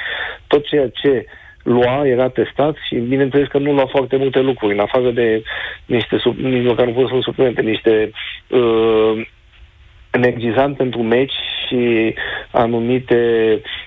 [0.46, 1.26] tot ceea ce
[1.62, 5.42] lua era testat și bineînțeles că nu lua foarte multe lucruri, în afară de
[5.86, 8.10] niște, sub, nici măcar nu pot să spun suplimente, niște
[8.48, 9.26] uh,
[10.10, 11.32] energizant pentru meci
[11.66, 12.14] și
[12.50, 13.16] anumite,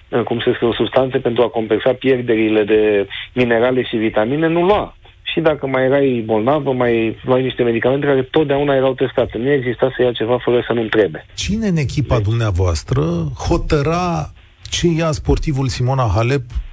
[0.09, 4.95] uh, cum se spune, substanțe pentru a compensa pierderile de minerale și vitamine, nu lua.
[5.23, 9.37] Și dacă mai erai bolnavă, mai luai niște medicamente care totdeauna erau testate.
[9.37, 11.25] Nu exista să ia ceva fără să nu întrebe.
[11.35, 13.01] Cine în echipa Deci- dumneavoastră
[13.47, 14.31] hotăra
[14.69, 16.70] ce ia sportivul Simona Halep m,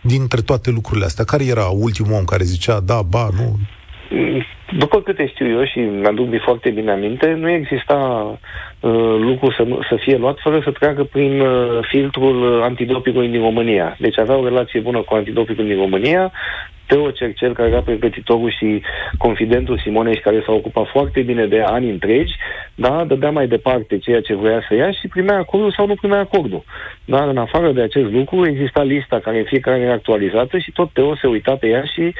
[0.00, 1.24] dintre toate lucrurile astea?
[1.24, 3.58] Care era ultimul om care zicea da, ba, nu?
[4.78, 7.98] După câte știu eu și mi-aduc de foarte bine aminte, nu exista
[8.80, 13.28] uh, lucru să, nu- să fie luat fără să treacă prin uh, filtrul uh, antidopingului
[13.28, 13.96] din România.
[13.98, 16.32] Deci avea o relație bună cu antidopingul din România,
[16.86, 18.82] Teo Cercel, care era pregătitorul și
[19.18, 22.34] confidentul Simonei și care s-a ocupat foarte bine de ani întregi,
[22.74, 26.18] da, dădea mai departe ceea ce vrea să ia și primea acordul sau nu primea
[26.18, 26.64] acordul.
[27.04, 30.90] Dar în afară de acest lucru exista lista care în fiecare era actualizată și tot
[30.92, 32.14] Teo se uita pe ea și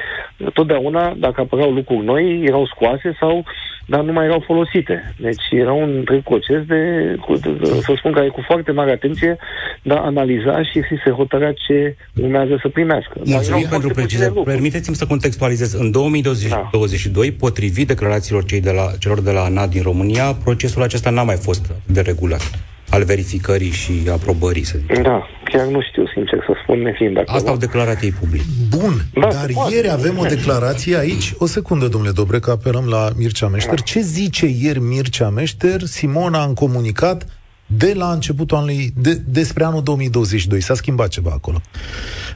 [0.53, 3.43] totdeauna, dacă apăreau lucruri noi, erau scoase sau
[3.85, 5.13] dar nu mai erau folosite.
[5.19, 6.81] Deci era un întreg proces de,
[7.25, 9.37] cu, de, de, să spun, care cu foarte mare atenție,
[9.81, 13.11] dar analiza și si se hotărea ce urmează să primească.
[13.15, 14.27] Dar erau Mulțumim foarte pentru puține precizare.
[14.27, 14.55] lucruri.
[14.55, 15.73] Permiteți-mi să contextualizez.
[15.73, 17.35] În 2022, Da.
[17.39, 21.35] potrivit declarațiilor cei de la, celor de la ANA din România, procesul acesta n-a mai
[21.35, 22.41] fost de regulat
[22.89, 25.01] al verificării și aprobării, să zic.
[25.01, 27.37] Da, chiar nu știu, sincer să spun, nefiind acolo.
[27.37, 28.41] Asta au declarat ei public.
[28.69, 29.75] Bun, Da, dar se poate.
[29.75, 31.33] ieri avem o declarație aici.
[31.37, 33.81] O secundă, domnule Dobre, că apelăm la Mircea Meșter.
[33.81, 35.81] Ce zice ieri Mircea Meșter?
[35.81, 37.25] Simona a comunicat
[37.65, 40.61] de la începutul anului, de, despre anul 2022.
[40.61, 41.61] S-a schimbat ceva acolo.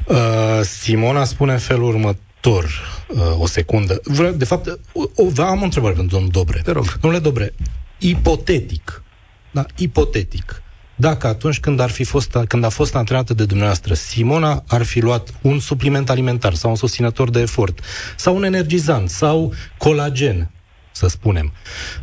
[0.08, 0.16] Uh,
[0.62, 2.66] Simona spune în felul următor,
[3.08, 4.02] uh, o secundă.
[4.04, 6.62] Vreau, de fapt, o, o, am o întrebare pentru domnul Dobre.
[6.64, 6.98] Te rog.
[7.02, 7.54] Domnule Dobre,
[7.98, 9.04] ipotetic,
[9.52, 10.62] da, ipotetic,
[10.96, 15.00] dacă atunci când ar fi fost, când a fost antrenată de dumneavoastră, Simona ar fi
[15.00, 17.80] luat un supliment alimentar sau un susținător de efort,
[18.16, 20.52] sau un energizant, sau colagen,
[20.92, 21.54] să spunem,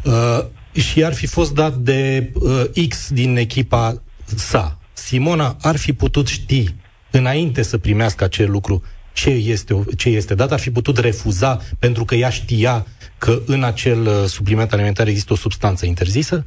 [0.04, 5.92] uh, și ar fi fost dat de uh, X din echipa sa, Simona ar fi
[5.92, 6.74] putut ști
[7.10, 8.82] înainte să primească acel lucru
[9.12, 12.86] ce este, ce este dat, ar fi putut refuza pentru că ea știa
[13.18, 16.46] că în acel uh, supliment alimentar există o substanță interzisă?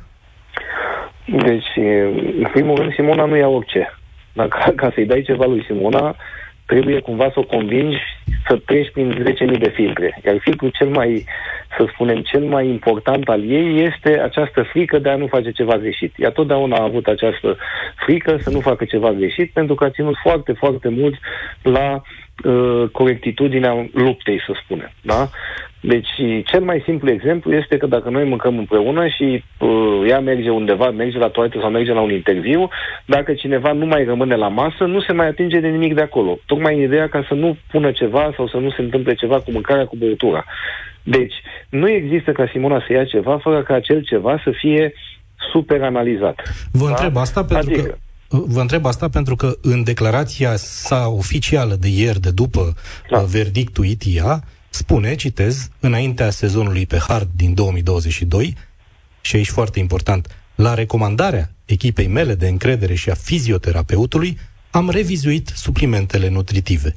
[1.31, 1.85] Deci,
[2.37, 3.93] în primul rând, Simona nu ia orice.
[4.33, 6.15] Dacă, ca să-i dai ceva lui Simona,
[6.65, 7.97] trebuie cumva să o convingi
[8.47, 10.19] să treci prin 10.000 de filtre.
[10.25, 11.25] Iar filtrul cel mai,
[11.77, 15.77] să spunem, cel mai important al ei este această frică de a nu face ceva
[15.77, 16.13] greșit.
[16.17, 17.57] Ea totdeauna a avut această
[18.05, 21.15] frică să nu facă ceva greșit pentru că a ținut foarte, foarte mult
[21.61, 22.01] la
[22.43, 24.91] uh, corectitudinea luptei, să spunem.
[25.01, 25.29] Da?
[25.81, 26.07] Deci,
[26.45, 30.89] cel mai simplu exemplu este că dacă noi mâncăm împreună și uh, ea merge undeva,
[30.89, 32.69] merge la toaletă sau merge la un interviu,
[33.05, 36.39] dacă cineva nu mai rămâne la masă, nu se mai atinge de nimic de acolo.
[36.45, 39.51] Tocmai în ideea ca să nu pună ceva sau să nu se întâmple ceva cu
[39.51, 40.45] mâncarea, cu băutura.
[41.03, 41.33] Deci,
[41.69, 44.93] nu există ca Simona să ia ceva fără ca acel ceva să fie
[45.51, 46.41] super analizat.
[46.71, 46.89] Vă da?
[46.89, 47.87] întreb asta pentru adică...
[47.87, 47.95] că
[48.31, 52.73] Vă întreb asta pentru că în declarația sa oficială de ieri, de după
[53.09, 53.19] da.
[53.19, 54.43] verdictul ITIA,
[54.79, 58.55] spune, citez, înaintea sezonului pe hard din 2022,
[59.21, 64.37] și aici foarte important, la recomandarea echipei mele de încredere și a fizioterapeutului,
[64.71, 66.95] am revizuit suplimentele nutritive.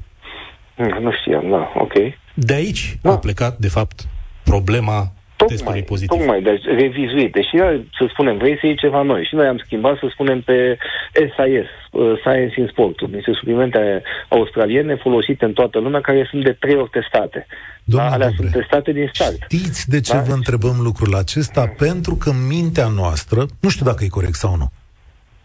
[0.77, 1.93] Mm, nu știam, da, ok.
[2.35, 3.11] De aici da.
[3.11, 4.09] a plecat, de fapt,
[4.45, 5.13] problema
[5.45, 6.19] tocmai, pozitiv.
[6.19, 7.33] Tocmai, deci revizuit.
[7.33, 7.57] Deși,
[7.99, 9.25] să spunem, vrei să iei ceva noi.
[9.25, 10.79] Și noi am schimbat, să spunem, pe
[11.13, 16.53] SIS, uh, Science in Sport, niște suplimente australiene folosite în toată lumea, care sunt de
[16.53, 17.47] trei ori testate.
[17.85, 19.37] Domnul da, alea Dobre, sunt testate din start.
[19.49, 20.21] Știți de ce da?
[20.21, 21.73] vă întrebăm lucrul acesta?
[21.79, 24.71] Pentru că mintea noastră, nu știu dacă e corect sau nu,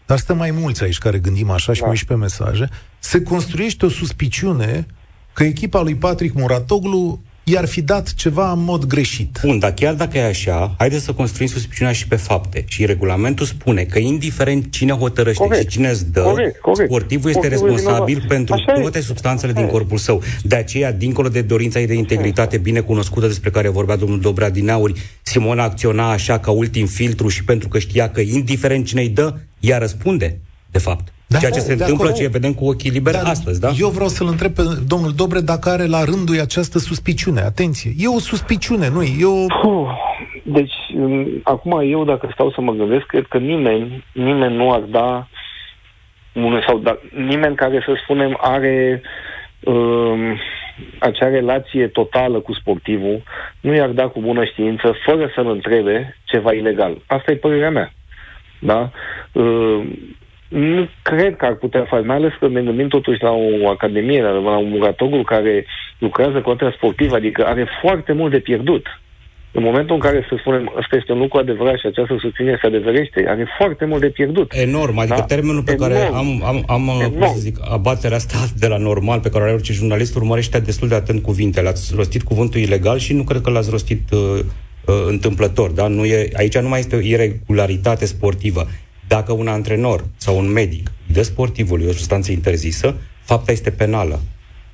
[0.06, 1.86] dar suntem mai mulți aici care gândim așa și da.
[1.86, 4.86] mă pe mesaje, se construiește o suspiciune
[5.32, 9.38] că echipa lui Patrick Muratoglu i-ar fi dat ceva în mod greșit.
[9.44, 12.64] Bun, dar chiar dacă e așa, haideți să construim suspiciunea și pe fapte.
[12.68, 15.62] Și regulamentul spune că indiferent cine hotărăște corect.
[15.62, 16.90] și cine îți dă, corect, corect.
[16.90, 20.22] sportivul este corect, responsabil pentru așa toate substanțele din corpul său.
[20.42, 24.50] De aceea, dincolo de dorința ei de integritate bine cunoscută despre care vorbea domnul Dobrea
[24.50, 29.00] din Auri, Simona acționa așa ca ultim filtru și pentru că știa că indiferent cine
[29.00, 30.38] îi dă, ea răspunde,
[30.70, 31.12] de fapt.
[31.30, 33.70] Da, Ceea ce se întâmplă, acolo, ce vedem cu ochii liberi dar astăzi, da?
[33.78, 37.40] Eu vreau să-l întreb pe domnul Dobre dacă are la rândul această suspiciune.
[37.40, 39.86] Atenție, e o suspiciune, nu e o...
[40.42, 40.74] Deci,
[41.42, 45.28] acum eu, dacă stau să mă gândesc, cred că nimeni, nimeni nu ar da
[46.32, 49.02] unul sau da, nimeni care, să spunem, are
[49.64, 50.38] um,
[50.98, 53.22] acea relație totală cu sportivul,
[53.60, 57.02] nu i-ar da cu bună știință, fără să-l întrebe ceva ilegal.
[57.06, 57.92] Asta e părerea mea.
[58.58, 58.90] Da?
[59.32, 59.80] Uh,
[60.48, 64.22] nu cred că ar putea face, mai ales că ne gândim totuși la o academie,
[64.22, 65.66] la, la un muratoglu care
[65.98, 68.86] lucrează cu altă sportivă, adică are foarte mult de pierdut.
[69.52, 72.66] În momentul în care, să spunem, ăsta este un lucru adevărat și această susținere se
[72.66, 74.52] adeverește, are foarte mult de pierdut.
[74.52, 75.22] Enorm, adică da?
[75.22, 75.92] termenul pe Enorm.
[75.92, 79.52] care am, am, am cum să zic, abaterea asta de la normal, pe care are
[79.52, 81.68] orice jurnalist, urmărește destul de atent cuvintele.
[81.68, 84.18] Ați rostit cuvântul ilegal și nu cred că l-ați rostit uh,
[84.86, 85.86] uh, întâmplător, da?
[85.86, 88.66] Nu e, aici nu mai este o irregularitate sportivă.
[89.08, 94.20] Dacă un antrenor sau un medic dă sportivului o substanță interzisă, fapta este penală.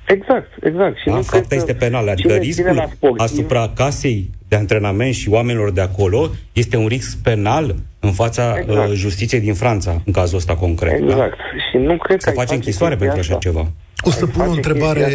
[0.07, 0.97] Exact, exact.
[0.97, 1.21] Și da?
[1.21, 2.11] Fapta este penală.
[2.11, 7.17] Adică cine, riscul cine asupra casei de antrenament și oamenilor de acolo este un risc
[7.23, 8.89] penal în fața exact.
[8.89, 10.99] uh, justiției din Franța, în cazul ăsta concret.
[10.99, 11.05] Da?
[11.05, 11.37] Exact.
[11.37, 11.43] Da?
[11.71, 13.65] Și nu cred să că face închisoare pentru așa ceva.
[14.01, 15.07] O să pun o întrebare,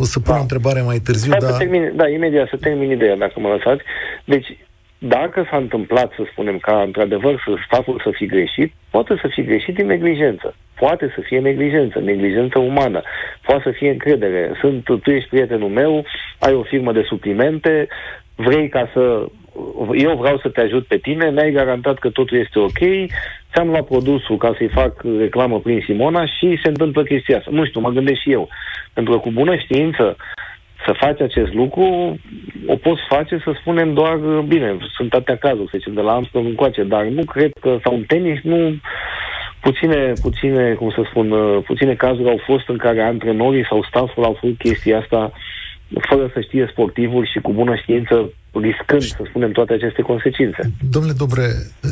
[0.00, 0.38] o să pun da.
[0.38, 1.52] o întrebare mai târziu, dar...
[1.52, 3.82] Termin, da, imediat să termin ideea, dacă mă lăsați.
[4.24, 4.58] Deci,
[4.98, 9.42] dacă s-a întâmplat, să spunem, ca într-adevăr să statul să fi greșit, poate să fie
[9.42, 10.54] greșit din neglijență.
[10.78, 13.02] Poate să fie neglijență, neglijență umană.
[13.42, 14.52] Poate să fie încredere.
[14.60, 16.04] Sunt, tu ești prietenul meu,
[16.38, 17.88] ai o firmă de suplimente,
[18.34, 19.26] vrei ca să...
[19.94, 23.08] Eu vreau să te ajut pe tine, mi-ai garantat că totul este ok,
[23.52, 27.50] ți-am luat produsul ca să-i fac reclamă prin Simona și se întâmplă chestia asta.
[27.52, 28.48] Nu știu, mă gândesc și eu.
[28.92, 30.16] Pentru că cu bună știință,
[30.84, 32.18] să faci acest lucru,
[32.66, 36.50] o poți face, să spunem, doar, bine, sunt atâtea cazuri, să zicem, de la Amsterdam
[36.50, 38.76] încoace, dar nu cred că, sau în tenis, nu,
[39.60, 41.34] puține, puține, cum să spun,
[41.66, 45.32] puține cazuri au fost în care antrenorii sau stafful au făcut chestia asta
[46.00, 50.70] fără să știe sportivul și cu bună știință, riscând, să spunem, toate aceste consecințe.
[50.90, 51.46] Domnule Dobre,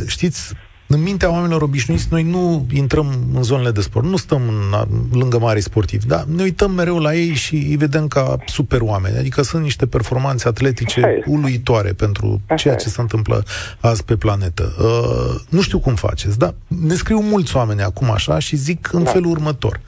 [0.06, 0.54] știți,
[0.94, 4.86] în mintea oamenilor obișnuiți, noi nu intrăm în zonele de sport, nu stăm în,
[5.18, 9.18] lângă mari sportivi, dar ne uităm mereu la ei și îi vedem ca super oameni.
[9.18, 13.44] Adică sunt niște performanțe atletice uluitoare pentru Așa ceea ce se întâmplă
[13.80, 14.74] azi pe planetă.
[14.78, 19.02] Uh, nu știu cum faceți, dar ne scriu mulți oameni acum așa și zic în
[19.02, 19.10] da.
[19.10, 19.80] felul următor.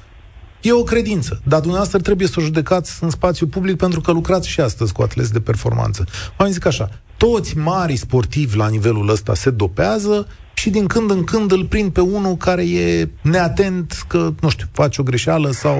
[0.60, 4.48] E o credință, dar dumneavoastră trebuie să o judecați în spațiu public pentru că lucrați
[4.48, 6.04] și astăzi cu atleți de performanță.
[6.30, 11.24] Oamenii zic așa, toți mari sportivi la nivelul ăsta se dopează și din când în
[11.24, 15.76] când îl prind pe unul care e neatent că, nu știu, face o greșeală sau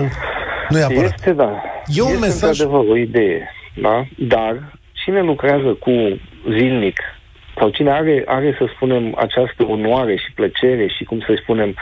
[0.68, 1.14] nu e aparat.
[1.14, 1.62] Este, da.
[1.86, 2.60] E un este mesaj...
[2.60, 4.04] adevăr o idee, da?
[4.16, 5.92] Dar cine lucrează cu
[6.56, 7.00] zilnic
[7.58, 11.74] sau cine are, are, să spunem, această onoare și plăcere și, cum să spunem,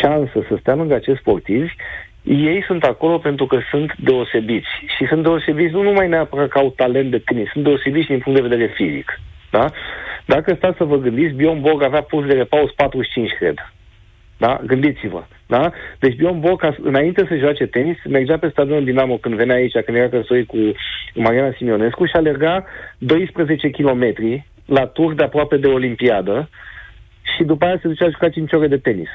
[0.00, 1.74] șansă să stea lângă acești sportivi,
[2.22, 4.68] Ei sunt acolo pentru că sunt deosebiți.
[4.96, 8.40] Și sunt deosebiți nu numai neapărat ca au talent de tenis, sunt deosebiți din punct
[8.40, 9.20] de vedere fizic.
[9.50, 9.70] Da?
[10.26, 13.72] Dacă stați să vă gândiți, Bjorn Borg avea puls de repaus 45, cred.
[14.38, 14.60] Da?
[14.66, 15.24] Gândiți-vă.
[15.46, 15.72] Da?
[15.98, 19.96] Deci Bjorn Borg, înainte să joace tenis, mergea pe stadionul Dinamo când venea aici, când
[19.96, 20.56] era căsătorit cu
[21.14, 22.64] Mariana Simionescu și alerga
[22.98, 24.14] 12 km
[24.66, 26.48] la tur de aproape de Olimpiadă
[27.36, 29.08] și după aia se ducea a juca 5 ore de tenis.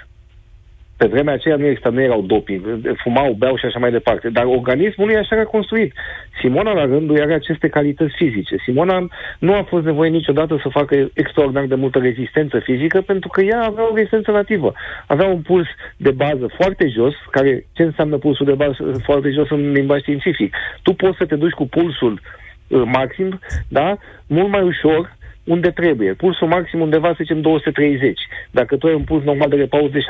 [0.97, 2.62] Pe vremea aceea nu exista, nu erau doping,
[3.03, 4.29] fumau, beau și așa mai departe.
[4.29, 5.93] Dar organismul nu e așa reconstruit.
[6.41, 8.55] Simona, la rândul, are aceste calități fizice.
[8.63, 9.07] Simona
[9.39, 13.63] nu a fost nevoie niciodată să facă extraordinar de multă rezistență fizică, pentru că ea
[13.63, 14.73] avea o rezistență nativă.
[15.07, 19.49] Avea un puls de bază foarte jos, care ce înseamnă pulsul de bază foarte jos
[19.49, 20.55] în limbaj științific?
[20.81, 22.21] Tu poți să te duci cu pulsul
[22.67, 23.97] uh, maxim, da?
[24.27, 25.16] Mult mai ușor
[25.47, 26.13] unde trebuie.
[26.13, 28.19] Pulsul maxim undeva, să zicem, 230.
[28.51, 30.03] Dacă tu ai un puls normal de repaus de 70-80,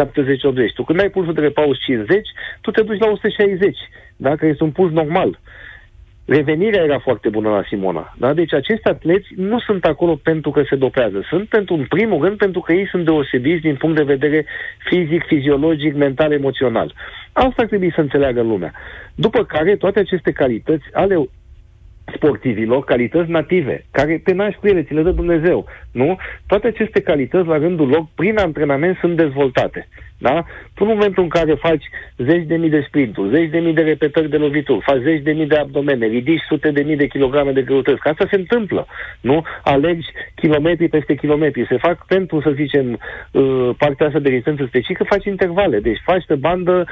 [0.73, 2.27] tu când ai pulsul de repaus 50,
[2.61, 3.77] tu te duci la 160,
[4.15, 4.35] da?
[4.35, 5.39] că este un puls normal.
[6.25, 8.15] Revenirea era foarte bună la Simona.
[8.17, 8.33] Da?
[8.33, 11.25] Deci acești atleți nu sunt acolo pentru că se dopează.
[11.29, 14.45] Sunt pentru, în primul rând, pentru că ei sunt deosebiți din punct de vedere
[14.89, 16.93] fizic, fiziologic, mental, emoțional.
[17.31, 18.73] Asta ar trebui să înțeleagă lumea.
[19.15, 21.15] După care toate aceste calități ale
[22.15, 25.65] sportivilor calități native, care te naști cu ele, ți le dă Dumnezeu.
[25.91, 26.17] Nu?
[26.47, 29.87] Toate aceste calități, la rândul lor, prin antrenament sunt dezvoltate.
[30.17, 30.45] Da?
[30.73, 31.85] Tu în momentul în care faci
[32.17, 35.31] zeci de mii de sprinturi, zeci de mii de repetări de lovituri, faci zeci de
[35.31, 38.87] mii de abdomene, ridici sute de mii de kilograme de greutăți, că asta se întâmplă,
[39.21, 39.43] nu?
[39.63, 42.99] Alegi kilometri peste kilometri, se fac pentru, să zicem,
[43.31, 46.85] uh, partea asta de rezistență specifică, faci intervale, deci faci pe bandă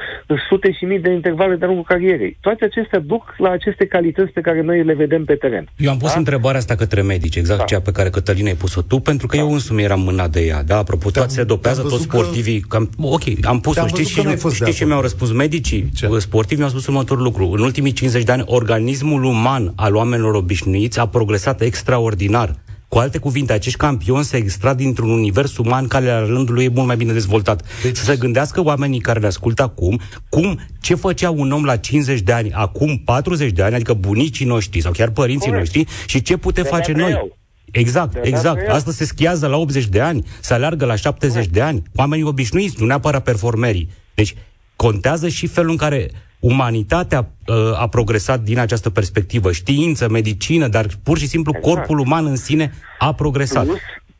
[0.48, 2.36] sute și mii de intervale de-a lungul carierei.
[2.40, 5.68] Toate acestea duc la aceste calități pe care noi le vedem pe teren.
[5.76, 6.18] Eu am pus da?
[6.18, 7.64] întrebarea asta către medici, exact da.
[7.64, 9.42] cea pe care Cătălina ai pus-o tu, pentru că da.
[9.42, 10.76] eu însumi eram mânat de ea, da?
[10.76, 12.66] Apropo, toate se dopează, toți sportivii, că...
[12.68, 16.08] cam, ok, am pus-o, știți, și, știți ce mi-au răspuns medicii ce?
[16.18, 16.58] sportivi?
[16.58, 17.50] Mi-au spus următorul lucru.
[17.50, 22.54] În ultimii 50 de ani, organismul uman al oamenilor obișnuiți a progresat extraordinar.
[22.88, 26.70] Cu alte cuvinte, acești campioni se extrag dintr-un univers uman care la rândul lui e
[26.74, 27.64] mult mai bine dezvoltat.
[27.82, 27.96] Deci...
[27.96, 32.20] Să se gândească oamenii care le ascultă acum, cum, ce făcea un om la 50
[32.20, 35.74] de ani, acum 40 de ani, adică bunicii noștri sau chiar părinții Corect.
[35.74, 37.10] noștri, și ce putem face noi.
[37.10, 37.36] Eu.
[37.78, 38.68] Exact, de exact.
[38.68, 41.82] Asta se schiază la 80 de ani, se aleargă la 70 de ani.
[41.94, 43.90] Oamenii obișnuiți, nu neapărat performerii.
[44.14, 44.34] Deci
[44.76, 46.10] contează și felul în care
[46.40, 49.52] umanitatea uh, a progresat din această perspectivă.
[49.52, 51.74] Știință, medicină, dar pur și simplu exact.
[51.74, 53.64] corpul uman în sine a progresat.
[53.64, 53.78] Plus,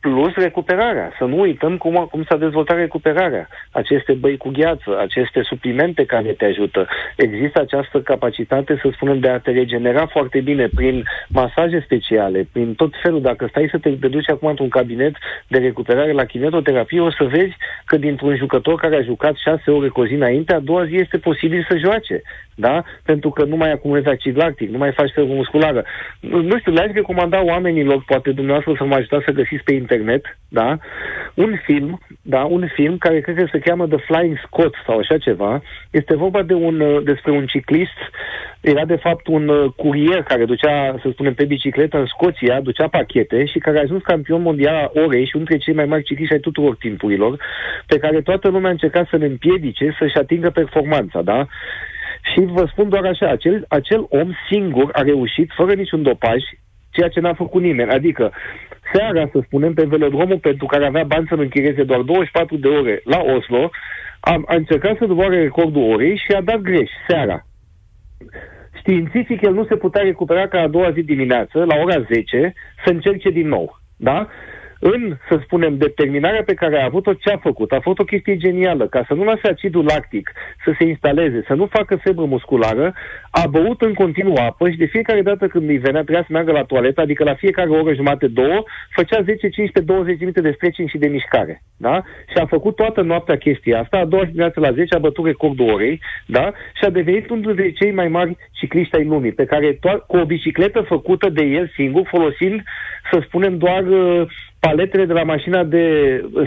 [0.09, 1.11] plus recuperarea.
[1.17, 3.47] Să nu uităm cum, cum s-a dezvoltat recuperarea.
[3.71, 6.87] Aceste băi cu gheață, aceste suplimente care te ajută.
[7.15, 12.73] Există această capacitate, să spunem, de a te regenera foarte bine prin masaje speciale, prin
[12.73, 13.21] tot felul.
[13.21, 15.15] Dacă stai să te duci acum într-un cabinet
[15.47, 19.87] de recuperare la kinetoterapie, o să vezi că dintr-un jucător care a jucat șase ore
[19.87, 22.21] cu zi înainte, a doua zi este posibil să joace.
[22.59, 22.83] Da?
[23.03, 25.83] Pentru că nu mai acumulezi acid lactic, nu mai faci febră musculară.
[26.19, 30.77] Nu știu, le-aș recomanda oamenilor, poate dumneavoastră să mă ajutați să găsiți pe internet, da?
[31.33, 32.43] Un film, da?
[32.43, 35.61] Un film care cred că se cheamă The Flying Scott sau așa ceva.
[35.91, 37.97] Este vorba de un, uh, despre un ciclist,
[38.61, 42.87] era de fapt un uh, curier care ducea, să spunem, pe bicicletă în Scoția, ducea
[42.87, 46.03] pachete și care a ajuns campion mondial a orei și unul dintre cei mai mari
[46.03, 47.41] cicliști ai tuturor timpurilor,
[47.85, 51.47] pe care toată lumea a încercat să le împiedice să-și atingă performanța, da?
[52.33, 56.43] Și vă spun doar așa, acel, acel om singur a reușit, fără niciun dopaj,
[56.89, 57.91] ceea ce n-a făcut nimeni.
[57.91, 58.31] Adică,
[58.93, 63.01] seara, să spunem, pe velodromul pentru care avea bani să-l închirieze doar 24 de ore
[63.03, 63.71] la Oslo,
[64.19, 67.45] a, a încercat să doboare recordul orei și a dat greș, seara.
[68.73, 72.53] Științific, el nu se putea recupera ca a doua zi dimineață, la ora 10,
[72.85, 73.79] să încerce din nou.
[73.97, 74.27] Da?
[74.79, 77.71] În, să spunem, determinarea pe care a avut-o, ce a făcut?
[77.71, 78.87] A fost o chestie genială.
[78.87, 80.31] Ca să nu lase acidul lactic
[80.65, 82.93] să se instaleze, să nu facă febră musculară,
[83.31, 86.51] a băut în continuu apă și de fiecare dată când îi venea trebuia să meargă
[86.51, 90.89] la toaletă, adică la fiecare oră jumate, două, făcea 10, 15, 20 minute de stretching
[90.89, 91.61] și de mișcare.
[91.77, 92.03] Da?
[92.31, 95.69] Și a făcut toată noaptea chestia asta, a doua dimineață la 10 a bătut recordul
[95.69, 96.53] orei, da?
[96.73, 100.17] Și a devenit unul dintre cei mai mari cicliști ai lumii, pe care to- cu
[100.17, 102.63] o bicicletă făcută de el singur, folosind,
[103.11, 104.27] să spunem, doar uh,
[104.59, 105.83] paletele de la mașina de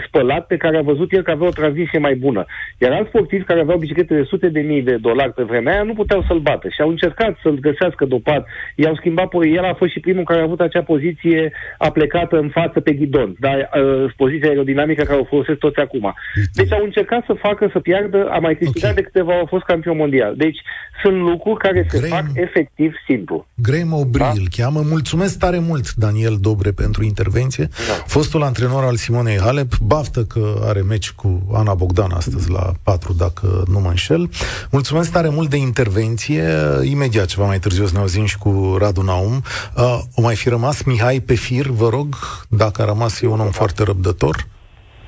[0.07, 2.45] spălat pe care a văzut el că avea o tranziție mai bună.
[2.77, 5.83] Iar alți sportivi care aveau biciclete de sute de mii de dolari pe vremea aia
[5.83, 8.47] nu puteau să-l bată și au încercat să-l găsească dopat.
[8.75, 12.79] I-au schimbat, el a fost și primul care a avut acea poziție aplecată în față
[12.79, 16.13] pe ghidon, dar uh, poziția aerodinamică care o folosesc toți acum.
[16.53, 19.03] Deci au încercat să facă să piardă, a mai câștigat okay.
[19.03, 20.33] de câteva, au fost campion mondial.
[20.35, 20.59] Deci
[21.03, 23.45] sunt lucruri care se Graham, fac efectiv simplu.
[23.55, 24.41] Graham O'Brien da?
[24.41, 24.81] îl cheamă.
[24.89, 27.67] Mulțumesc tare mult, Daniel Dobre pentru intervenție.
[27.87, 28.00] Da.
[28.05, 33.13] Fostul antrenor al Simonei Halep, baftă că are meci cu Ana Bogdan astăzi la 4,
[33.13, 34.29] dacă nu mă înșel.
[34.71, 36.43] Mulțumesc tare mult de intervenție.
[36.83, 39.43] Imediat ceva mai târziu să ne auzim și cu Radu Naum.
[39.77, 42.15] Uh, o mai fi rămas Mihai pe fir, vă rog,
[42.49, 44.47] dacă a rămas e un om foarte răbdător.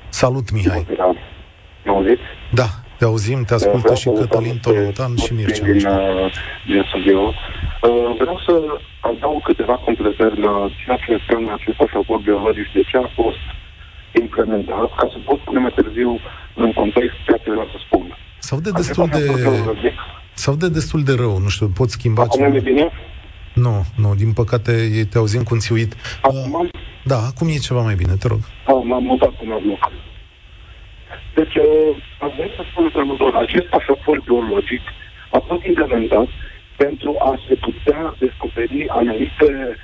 [0.08, 0.86] Salut, Mihai.
[1.84, 2.16] Mă
[2.52, 2.66] Da,
[2.98, 5.64] te auzim, te ascultă și Cătălin Tolotan și Mircea.
[5.64, 6.32] Din, uh,
[6.66, 7.32] din studio.
[7.88, 8.52] Uh, vreau să
[9.00, 13.44] adaug câteva completări la ceea ce înseamnă acest pașaport biologic, de ce a fost
[14.20, 16.20] implementat, ca să pot pune mai târziu
[16.54, 18.16] în context ceea ce vreau să spun.
[18.38, 19.22] Sau de destul de...
[20.32, 22.58] Sau de destul de rău, nu știu, pot schimba Acum ceva.
[22.58, 22.90] bine?
[23.54, 24.72] Nu, nu, din păcate
[25.10, 25.92] te auzim cu un țiuit.
[26.22, 26.52] Acum?
[26.52, 26.68] Uh,
[27.04, 28.40] da, acum e ceva mai bine, te rog.
[28.66, 29.92] Ah, m-am mutat cum am loc.
[31.34, 33.34] Deci, uh, am vrut să spun următor.
[33.34, 34.82] Acest pașaport biologic
[35.30, 36.28] a fost implementat
[36.76, 39.76] pentru a se putea descoperi anumite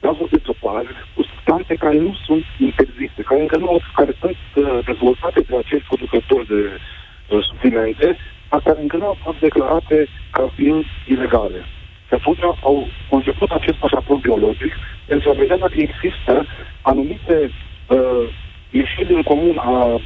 [0.00, 4.36] gazuri de topaj cu substanțe care nu sunt interzise, care încă nu au, care sunt
[4.54, 8.16] uh, dezvoltate de acești producători de uh, suplimente,
[8.50, 11.60] dar care încă nu au fost declarate ca fiind ilegale.
[12.08, 14.72] Și atunci au conceput acest pașaport biologic
[15.06, 16.46] pentru a vedea dacă există
[16.82, 17.50] anumite
[17.88, 18.24] uh,
[18.70, 20.00] ieșiri în comun a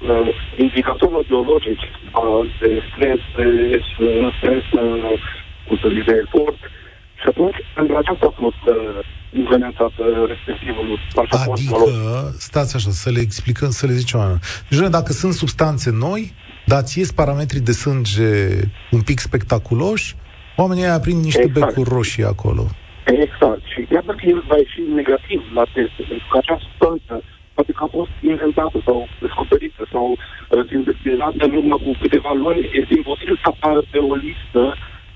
[0.00, 0.28] uh,
[0.64, 3.46] indicatorilor biologici uh, de stres, de
[3.98, 5.12] uh, stres, uh,
[5.66, 6.60] cum să zic, de efort.
[7.20, 12.40] Și atunci, pentru aceasta a fost uh, implementat uh, respectivul pașaport Adică, biologic.
[12.48, 14.40] stați așa, să le explicăm, să le zicem oameni.
[14.68, 16.34] Deci, dacă sunt substanțe noi,
[16.66, 18.30] dați ies parametrii de sânge
[18.90, 20.16] un pic spectaculoși,
[20.56, 21.66] oamenii aia prind niște exact.
[21.66, 22.66] becuri roșii acolo.
[23.04, 23.62] Exact.
[23.72, 27.14] Și chiar dacă el va ieși negativ la teste, pentru că acea substanță
[27.56, 30.06] poate că a fost inventată sau descoperită sau
[30.70, 34.62] sintetizată în urmă cu câteva luni, este imposibil să apară pe o listă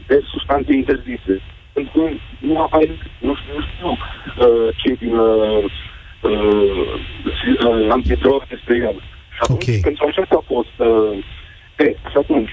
[0.07, 1.34] de substanțe interzise.
[1.72, 2.03] Pentru că
[2.49, 2.86] nu apare,
[3.26, 5.64] nu știu, nu știu uh, cei din uh,
[6.20, 8.97] uh, antidrog despre el.
[9.34, 9.80] Și atunci, okay.
[9.82, 10.76] pentru aceasta a fost...
[10.76, 11.14] Uh,
[11.78, 12.53] e, și atunci,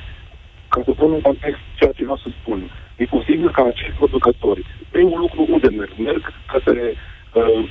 [0.67, 2.59] ca să pun în context ceea ce vreau să spun,
[2.95, 5.93] e posibil ca acești producători, primul lucru unde merg?
[5.97, 6.93] Merg către
[7.33, 7.63] uh,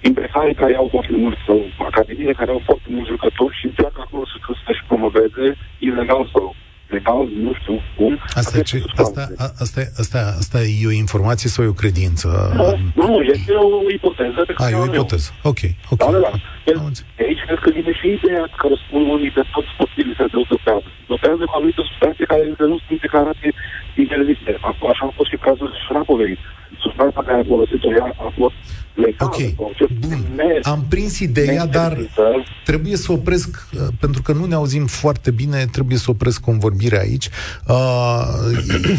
[0.00, 1.58] impresare care au foarte mulți sau
[1.90, 4.36] academiile care au foarte mulți jucători și încearcă acolo să,
[4.66, 6.54] să-și promoveze ilegal sau
[6.96, 8.12] legal, nu știu cum.
[8.34, 9.28] Asta, ce, asta,
[9.64, 12.26] asta, asta, asta e o informație sau e o credință?
[12.56, 12.68] Da,
[13.00, 14.40] nu, este o ipoteză.
[14.46, 15.30] Pe care A, e o ipoteză.
[15.32, 15.50] Eu.
[15.50, 15.60] Ok,
[15.92, 15.98] ok.
[15.98, 16.32] Da, da, da.
[16.70, 16.78] El,
[17.26, 20.88] aici cred că vine și ideea care spun unii de toți posibil să se dopează.
[21.12, 23.46] Dopează cu anumite substanțe care încă nu sunt declarate
[24.04, 24.50] interzise.
[24.92, 26.38] Așa a fost și cazul Șrapovei.
[26.88, 28.58] Substanța care a folosit-o ea a fost
[29.18, 29.36] Ok,
[30.00, 30.26] bun.
[30.62, 31.98] Am prins ideea, dar
[32.64, 37.00] trebuie să opresc, uh, pentru că nu ne auzim foarte bine, trebuie să opresc convorbirea
[37.00, 37.28] aici.
[37.68, 38.24] Uh,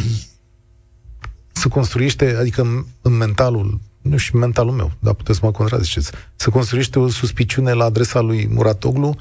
[1.61, 6.49] să construiește, adică în mentalul, nu știu, mentalul meu, dar puteți să mă contraziceți, să
[6.49, 9.15] construiește o suspiciune la adresa lui Muratoglu,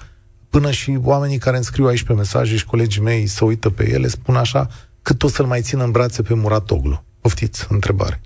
[0.51, 3.91] până și oamenii care îmi scriu aici pe mesaje și colegii mei să uită pe
[3.93, 4.69] ele, spun așa,
[5.03, 7.05] cât o să-l mai țină în brațe pe Muratoglu.
[7.21, 8.21] Poftiți, întrebare.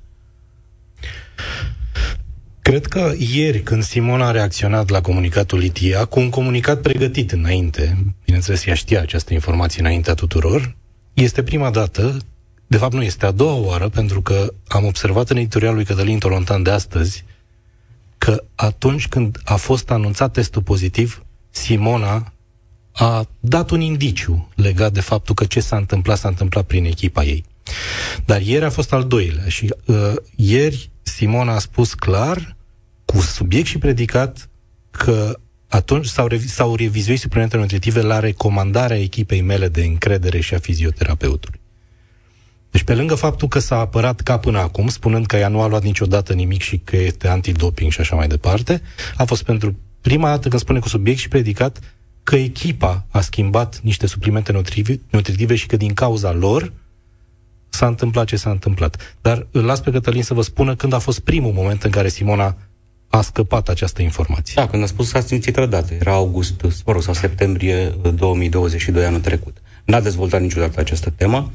[2.62, 8.14] Cred că ieri, când Simon a reacționat la comunicatul ITIA, cu un comunicat pregătit înainte,
[8.24, 10.76] bineînțeles, ea știa această informație înaintea tuturor,
[11.12, 12.16] este prima dată,
[12.66, 16.18] de fapt nu, este a doua oară, pentru că am observat în editorialul lui Cătălin
[16.18, 17.24] Tolontan de astăzi
[18.18, 22.32] că atunci când a fost anunțat testul pozitiv, Simona
[22.92, 27.24] a dat un indiciu legat de faptul că ce s-a întâmplat, s-a întâmplat prin echipa
[27.24, 27.44] ei.
[28.24, 32.56] Dar ieri a fost al doilea și uh, ieri Simona a spus clar,
[33.04, 34.48] cu subiect și predicat,
[34.90, 35.38] că
[35.68, 40.58] atunci s-au, revi- s-au revizuit suplimentele nutritive la recomandarea echipei mele de încredere și a
[40.58, 41.60] fizioterapeutului.
[42.70, 45.66] Deci pe lângă faptul că s-a apărat ca până acum, spunând că ea nu a
[45.66, 48.82] luat niciodată nimic și că este antidoping și așa mai departe,
[49.16, 51.78] a fost pentru prima dată când spune cu subiect și predicat
[52.22, 56.72] că echipa a schimbat niște suplimente nutritive, nutritive și că din cauza lor
[57.74, 59.16] s-a întâmplat ce s-a întâmplat.
[59.20, 62.08] Dar îl las pe Cătălin să vă spună când a fost primul moment în care
[62.08, 62.56] Simona
[63.08, 64.54] a scăpat această informație.
[64.56, 65.94] Da, când a spus că a simțit rădată.
[65.94, 69.56] Era august, mă rog, sau septembrie 2022 anul trecut.
[69.84, 71.50] N-a dezvoltat niciodată această temă.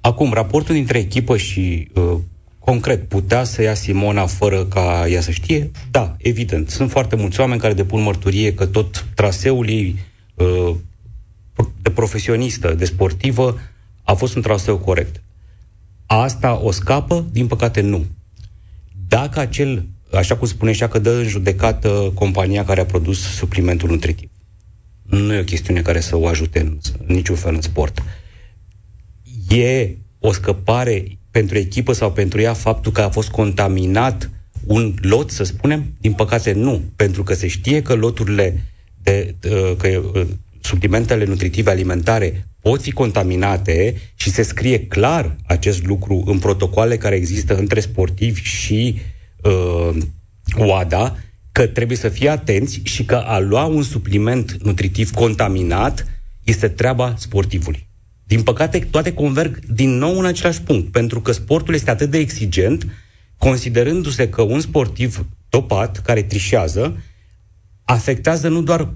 [0.00, 2.18] Acum, raportul dintre echipă și uh,
[2.58, 5.70] concret, putea să ia Simona fără ca ea să știe?
[5.90, 6.70] Da, evident.
[6.70, 9.98] Sunt foarte mulți oameni care depun mărturie că tot traseul ei
[10.34, 10.74] uh,
[11.82, 13.58] de profesionistă, de sportivă,
[14.02, 15.20] a fost un traseu corect.
[16.06, 17.26] Asta o scapă?
[17.32, 18.04] Din păcate nu.
[19.08, 23.88] Dacă acel, așa cum spune și că dă în judecată compania care a produs suplimentul
[23.88, 24.30] nutritiv.
[25.02, 28.02] Nu e o chestiune care să o ajute în, în niciun fel în sport.
[29.48, 34.30] E o scăpare pentru echipă sau pentru ea faptul că a fost contaminat
[34.66, 35.94] un lot, să spunem?
[36.00, 38.62] Din păcate nu, pentru că se știe că loturile
[39.02, 40.26] de, uh, că uh,
[40.60, 47.14] suplimentele nutritive alimentare pot fi contaminate și se scrie clar acest lucru în protocoale care
[47.14, 48.98] există între sportivi și
[49.42, 49.96] uh,
[50.56, 51.16] OADA,
[51.52, 56.06] că trebuie să fie atenți și că a lua un supliment nutritiv contaminat
[56.44, 57.88] este treaba sportivului.
[58.24, 62.18] Din păcate, toate converg din nou în același punct, pentru că sportul este atât de
[62.18, 62.86] exigent,
[63.38, 67.02] considerându-se că un sportiv topat, care trișează,
[67.84, 68.94] afectează nu doar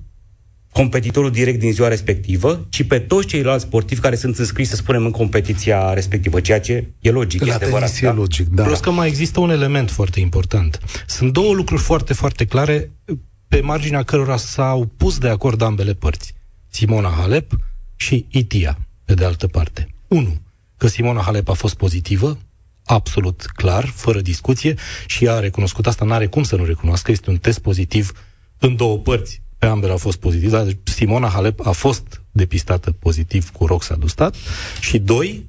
[0.72, 5.04] competitorul direct din ziua respectivă, ci pe toți ceilalți sportivi care sunt înscriși, să spunem,
[5.04, 7.44] în competiția respectivă, ceea ce e logic.
[7.44, 8.12] La e adevărat, e da?
[8.12, 8.62] logic, da.
[8.62, 10.80] Plus că mai există un element foarte important.
[11.06, 12.90] Sunt două lucruri foarte, foarte clare
[13.48, 16.34] pe marginea cărora s-au pus de acord ambele părți.
[16.68, 17.58] Simona Halep
[17.96, 19.88] și Itia, pe de altă parte.
[20.08, 20.40] Unu,
[20.76, 22.38] că Simona Halep a fost pozitivă,
[22.84, 24.74] absolut clar, fără discuție,
[25.06, 28.12] și ea a recunoscut asta, n-are cum să nu recunoască, este un test pozitiv
[28.58, 33.50] în două părți, pe ambele au fost pozitiv, dar Simona Halep a fost depistată pozitiv
[33.50, 34.34] cu roxadustat
[34.80, 35.48] și doi,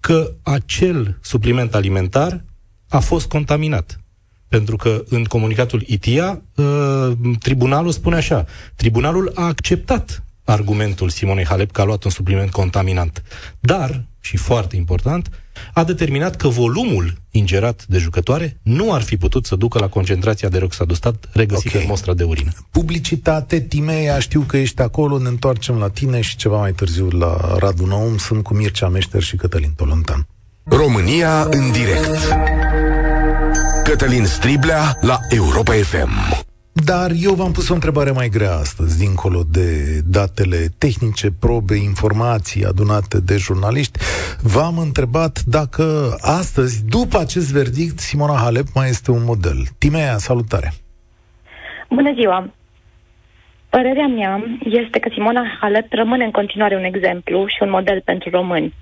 [0.00, 2.44] că acel supliment alimentar
[2.88, 4.00] a fost contaminat.
[4.48, 11.70] Pentru că în comunicatul ITIA, uh, tribunalul spune așa, tribunalul a acceptat argumentul Simonei Halep
[11.70, 13.22] că a luat un supliment contaminant.
[13.60, 15.30] Dar, și foarte important,
[15.72, 20.48] a determinat că volumul ingerat de jucătoare nu ar fi putut să ducă la concentrația
[20.48, 21.80] de roxadostat regăsită okay.
[21.80, 22.50] în mostra de urină.
[22.70, 27.56] Publicitate, Timea, știu că ești acolo, ne întoarcem la tine și ceva mai târziu la
[27.58, 28.16] Radu Naum.
[28.16, 30.26] Sunt cu Mircea Meșter și Cătălin Tolontan.
[30.64, 32.18] România în direct.
[33.84, 36.46] Cătălin Striblea la Europa FM.
[36.84, 42.64] Dar eu v-am pus o întrebare mai grea astăzi, dincolo de datele tehnice, probe, informații
[42.64, 43.98] adunate de jurnaliști.
[44.42, 49.58] V-am întrebat dacă astăzi, după acest verdict, Simona Halep mai este un model.
[49.78, 50.72] Timea, salutare!
[51.90, 52.50] Bună ziua!
[53.68, 58.30] Părerea mea este că Simona Halep rămâne în continuare un exemplu și un model pentru
[58.30, 58.74] români.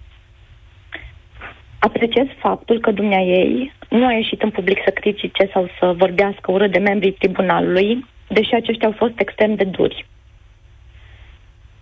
[1.87, 6.53] Apreciez faptul că dumnea ei nu a ieșit în public să critique sau să vorbească
[6.53, 10.07] urât de membrii tribunalului, deși aceștia au fost extrem de duri.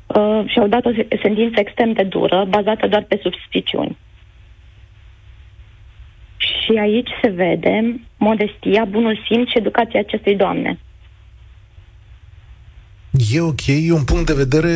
[0.06, 0.90] Uh, și au dat o
[1.22, 3.96] sentință extrem de dură, bazată doar pe suspiciuni.
[6.36, 10.78] Și aici se vede modestia, bunul simț și educația acestei doamne.
[13.32, 14.74] E ok, e un punct de vedere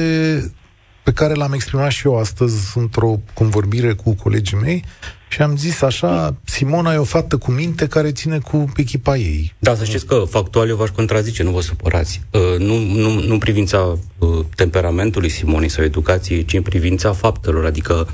[1.03, 4.85] pe care l-am exprimat și eu astăzi într-o convorbire cu colegii mei
[5.29, 9.55] și am zis așa, Simona e o fată cu minte care ține cu echipa ei.
[9.59, 12.21] Da, să știți că factual eu v-aș contrazice, nu vă supărați.
[12.31, 17.65] Uh, nu, nu, nu în privința uh, temperamentului Simonei sau educației, ci în privința faptelor.
[17.65, 18.09] Adică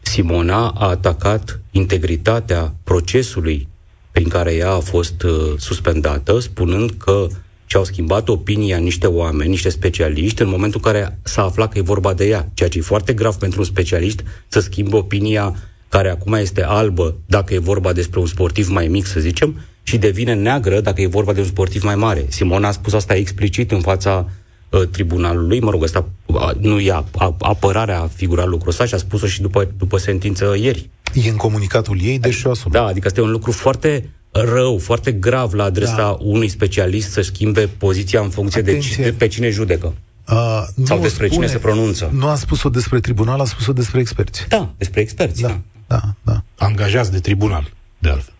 [0.00, 3.68] Simona a atacat integritatea procesului
[4.12, 7.26] prin care ea a fost uh, suspendată, spunând că
[7.66, 11.82] și-au schimbat opinia niște oameni, niște specialiști, în momentul în care s-a aflat că e
[11.82, 12.50] vorba de ea.
[12.54, 15.56] Ceea ce e foarte grav pentru un specialist să schimbe opinia
[15.90, 19.98] care acum este albă dacă e vorba despre un sportiv mai mic, să zicem, și
[19.98, 22.26] devine neagră dacă e vorba de un sportiv mai mare.
[22.28, 24.28] Simona a spus asta explicit în fața
[24.68, 27.04] uh, tribunalului, mă rog, asta uh, nu e
[27.38, 30.90] apărarea figura lucrul ăsta și a spus-o și după, după sentință ieri.
[31.14, 35.52] E în comunicatul ei, deși o Da, adică este un lucru foarte rău, foarte grav
[35.52, 36.16] la adresa da.
[36.20, 39.04] unui specialist să schimbe poziția în funcție Atenție.
[39.04, 39.94] de pe cine judecă.
[40.30, 42.10] Uh, Sau despre spune, cine se pronunță.
[42.12, 44.46] Nu a spus-o despre tribunal, a spus-o despre experți.
[44.48, 45.40] Da, despre experți.
[45.40, 45.60] Da, da,
[45.90, 46.00] da.
[46.22, 46.42] da.
[46.58, 48.34] Angajați de tribunal, de altfel.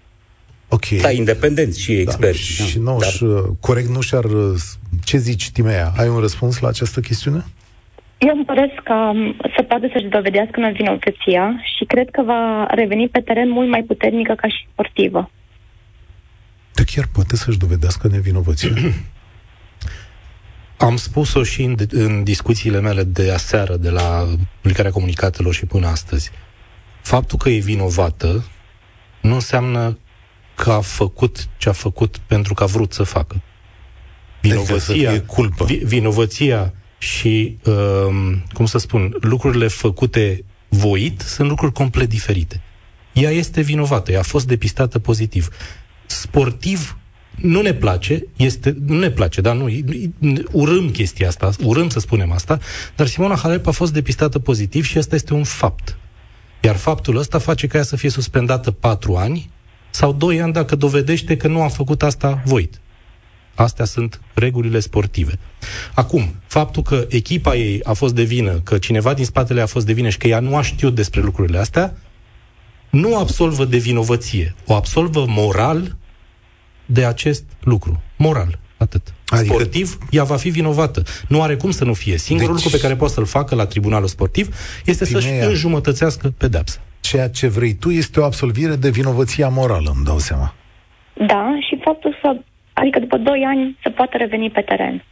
[0.68, 0.88] Ok.
[0.88, 2.58] Da, independenți și da, experți.
[2.58, 3.42] Da, și nu dar...
[3.60, 4.24] corect nu și-ar...
[5.04, 5.92] Ce zici, Timea?
[5.96, 7.44] Ai un răspuns la această chestiune?
[8.18, 9.12] Eu îmi păresc că
[9.56, 14.34] să poată să-și dovedească nevinovăția și cred că va reveni pe teren mult mai puternică
[14.34, 15.30] ca și sportivă.
[16.72, 18.70] De chiar poate să-și dovedească nevinovăția?
[20.76, 24.26] Am spus-o și în, în discuțiile mele de aseară, de la
[24.60, 26.30] publicarea comunicatelor și până astăzi.
[27.02, 28.44] Faptul că e vinovată
[29.20, 29.98] nu înseamnă
[30.54, 33.42] că a făcut ce a făcut pentru că a vrut să facă.
[34.40, 35.64] Vinovăția, să culpă.
[35.64, 42.62] Vi, vinovăția și, uh, cum să spun, lucrurile făcute voit sunt lucruri complet diferite.
[43.12, 45.48] Ea este vinovată, ea a fost depistată pozitiv.
[46.06, 46.98] Sportiv
[47.34, 49.68] nu ne place, este, nu ne place, dar nu,
[50.52, 52.58] urâm chestia asta, urâm să spunem asta,
[52.96, 55.98] dar Simona Halep a fost depistată pozitiv și asta este un fapt.
[56.60, 59.50] Iar faptul ăsta face ca ea să fie suspendată patru ani
[59.90, 62.80] sau doi ani dacă dovedește că nu a făcut asta voit.
[63.54, 65.38] Astea sunt regulile sportive.
[65.94, 69.86] Acum, faptul că echipa ei a fost de vină, că cineva din spatele a fost
[69.86, 71.96] de vină și că ea nu a știut despre lucrurile astea,
[72.90, 74.54] nu absolvă de vinovăție.
[74.66, 75.96] O absolvă moral
[76.86, 78.02] de acest lucru.
[78.16, 78.58] Moral.
[78.76, 79.14] Atât.
[79.30, 79.52] Adică...
[79.52, 81.02] Sportiv, ea va fi vinovată.
[81.28, 82.16] Nu are cum să nu fie.
[82.18, 82.62] Singurul deci...
[82.64, 85.22] lucru pe care poate să-l facă la tribunalul sportiv este Fineia.
[85.22, 86.80] să-și înjumătățească pedepsa.
[87.00, 90.54] Ceea ce vrei tu este o absolvire de vinovăția morală, îmi dau seama.
[91.26, 92.36] Da, și faptul să,
[92.72, 95.04] adică după 2 ani, să poată reveni pe teren.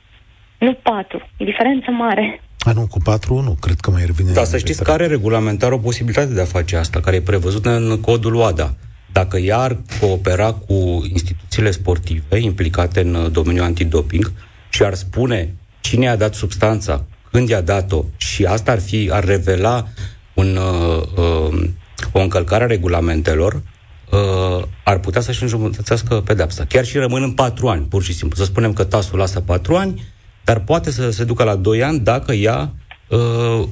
[0.59, 1.29] Nu patru.
[1.37, 2.41] E diferență mare.
[2.59, 4.33] A, nu, cu patru nu, cred că mai revine.
[4.33, 7.71] Da, să știți că are regulamentar o posibilitate de a face asta, care e prevăzută
[7.77, 8.75] în codul OADA.
[9.19, 10.75] Dacă ea ar coopera cu
[11.12, 14.33] instituțiile sportive implicate în domeniul antidoping
[14.69, 19.25] și ar spune cine a dat substanța, când i-a dat-o și asta ar fi, ar
[19.25, 19.87] revela
[20.35, 21.69] un, uh, uh,
[22.12, 23.62] o încălcare a regulamentelor,
[24.11, 26.64] uh, ar putea să-și înjumătățească pedepsa.
[26.64, 28.37] Chiar și rămân în patru ani, pur și simplu.
[28.37, 30.03] Să spunem că tasul lasă patru ani,
[30.45, 32.75] dar poate să se ducă la doi ani dacă ea
[33.09, 33.62] uh,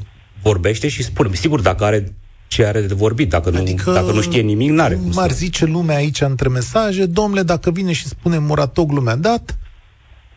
[0.43, 1.35] vorbește și spune.
[1.35, 2.15] Sigur, dacă are
[2.47, 3.29] ce are de vorbit.
[3.29, 7.07] Dacă, adică, nu, dacă nu știe nimic, n-are cum M-ar zice lumea aici între mesaje,
[7.07, 9.59] domnule, dacă vine și spune Muratoglu mi-a dat,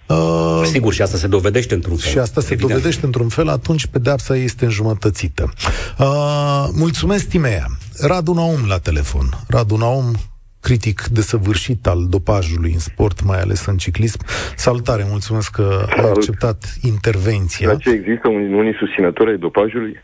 [0.10, 2.12] Uh, Sigur, și asta se dovedește într-un fel.
[2.12, 2.72] Și asta se evident.
[2.72, 5.54] dovedește într-un fel, atunci pedeapsa este înjumătățită.
[6.00, 7.66] Uh, mulțumesc, Timea.
[8.00, 9.30] Radu Naum la telefon.
[9.48, 10.16] Radu Naum,
[10.60, 14.20] critic desăvârșit al dopajului în sport, mai ales în ciclism.
[14.56, 16.06] Salutare, mulțumesc că Salut.
[16.06, 17.68] ai acceptat intervenția.
[17.68, 19.96] La ce există unii susținători ai dopajului?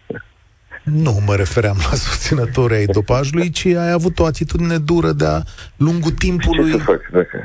[0.85, 5.43] Nu mă refeream la susținători ai dopajului, ci ai avut o atitudine dură de-a
[5.75, 6.71] lungul timpului.
[6.71, 7.09] Ce să fac?
[7.11, 7.43] Dacă...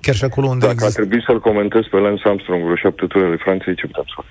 [0.00, 1.00] Chiar și acolo unde Dacă există...
[1.00, 4.12] a trebuit să-l comentez pe Lance Armstrong vreo șapte ture de Franței, ce putem să
[4.14, 4.24] fac?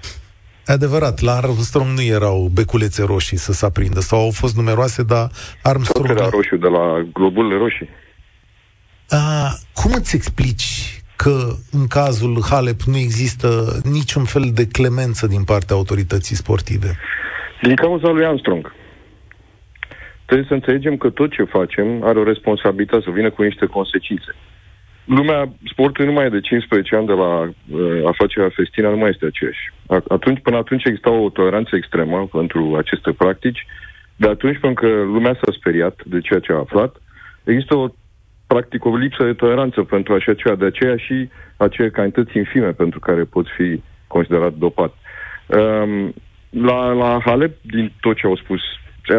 [0.65, 5.29] Adevărat, la Armstrong nu erau beculețe roșii să se aprindă, sau au fost numeroase, dar
[5.61, 6.07] Armstrong...
[6.07, 7.89] Tot era roșu de la globurile roșii.
[9.09, 15.43] A, cum îți explici că în cazul Halep nu există niciun fel de clemență din
[15.43, 16.97] partea autorității sportive?
[17.61, 18.73] Din cauza lui Armstrong.
[20.25, 24.35] Trebuie să înțelegem că tot ce facem are o responsabilitate să vină cu niște consecințe.
[25.05, 27.51] Lumea sportului nu mai e de 15 ani de la uh,
[28.05, 29.73] afacerea Festina, nu mai este aceeași.
[30.07, 33.65] Atunci, până atunci exista o toleranță extremă pentru aceste practici,
[34.15, 36.95] de atunci până că lumea s-a speriat de ceea ce a aflat,
[37.43, 37.87] există o
[38.47, 42.99] practic o lipsă de toleranță pentru așa ceva, de aceea și acele cantități infime pentru
[42.99, 44.93] care pot fi considerat dopat.
[45.47, 46.13] Um,
[46.49, 48.61] la, la Halep, din tot ce au spus,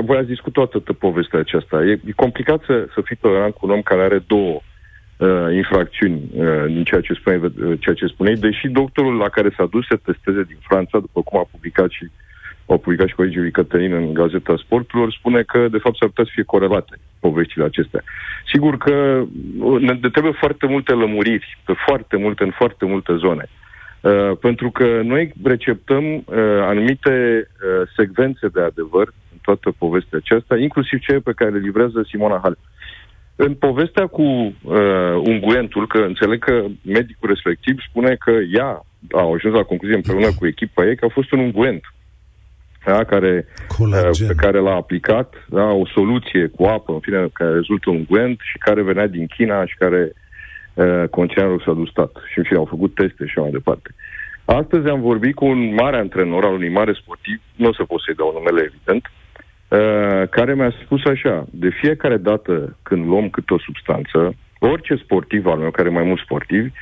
[0.04, 1.84] voi ați discutat toată povestea aceasta.
[1.84, 4.60] E, e complicat să, să fii tolerant cu un om care are două
[5.16, 9.54] uh, infracțiuni uh, din ceea ce, spune, uh, ceea ce spuneai, deși doctorul la care
[9.56, 12.10] s-a dus să testeze din Franța, după cum a publicat și
[12.66, 16.24] au publicat și colegii lui Cătălin în Gazeta Sporturilor, spune că, de fapt, s-ar putea
[16.24, 18.02] să fie corelate poveștile acestea.
[18.52, 19.24] Sigur că
[19.58, 23.48] uh, ne trebuie foarte multe lămuriri, pe foarte multe, în foarte multe zone.
[23.48, 23.67] Uh,
[24.40, 26.22] pentru că noi receptăm uh,
[26.62, 32.06] anumite uh, secvențe de adevăr în toată povestea aceasta, inclusiv cele pe care le livrează
[32.08, 32.58] Simona Halep.
[33.36, 34.54] În povestea cu uh,
[35.24, 40.46] unguentul, că înțeleg că medicul respectiv spune că ea a ajuns la concluzie împreună cu
[40.46, 41.82] echipa ei că a fost un unguent
[42.84, 43.46] da, care,
[43.78, 47.96] uh, pe care l-a aplicat, da, o soluție cu apă, în fine, care rezultă un
[47.96, 50.27] unguent și care venea din China și care uh,
[51.10, 52.10] conținea roxadustat.
[52.32, 53.94] Și în fine, au făcut teste și mai departe.
[54.44, 58.00] Astăzi am vorbit cu un mare antrenor al unui mare sportiv, nu o să pot
[58.00, 59.28] să-i dau numele, evident, uh,
[59.68, 65.46] Uh, care mi-a spus așa, de fiecare dată când luăm câte o substanță, orice sportiv
[65.46, 66.72] al meu, care e mai mult sportiv,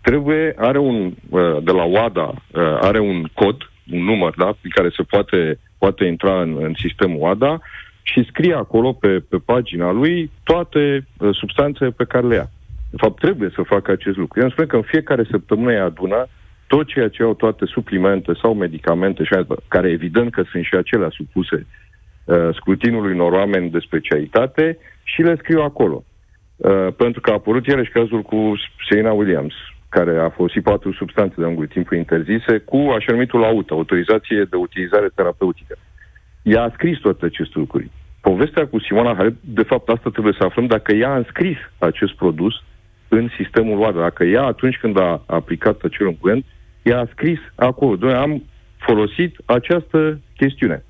[0.00, 3.56] trebuie, are un, uh, de la WADA, uh, are un cod,
[3.92, 7.60] un număr, da, pe care se poate, poate intra în, în sistemul WADA
[8.02, 12.50] și scrie acolo pe, pe pagina lui toate uh, substanțele pe care le ia.
[12.94, 14.38] De fapt, trebuie să facă acest lucru.
[14.38, 16.26] Eu îmi spun că în fiecare săptămână îi adună
[16.66, 19.34] tot ceea ce au toate suplimente sau medicamente, și
[19.68, 21.66] care evident că sunt și acelea supuse
[22.24, 26.04] uh, scrutinului unor oameni de specialitate și le scriu acolo.
[26.56, 28.52] Uh, pentru că a apărut iarăși cazul cu
[28.88, 29.54] Serena Williams,
[29.88, 34.56] care a folosit patru substanțe de-a lungul timpului interzise, cu așa numitul AUT, autorizație de
[34.56, 35.74] utilizare terapeutică.
[36.42, 37.90] Ea a scris toate aceste lucruri.
[38.20, 42.14] Povestea cu Simona Halep, de fapt asta trebuie să aflăm dacă ea a înscris acest
[42.14, 42.54] produs
[43.18, 44.00] în sistemul WADA.
[44.00, 46.44] Dacă ea, atunci când a aplicat acel unguent,
[46.82, 48.42] ea a scris acolo, noi am
[48.76, 50.84] folosit această chestiune.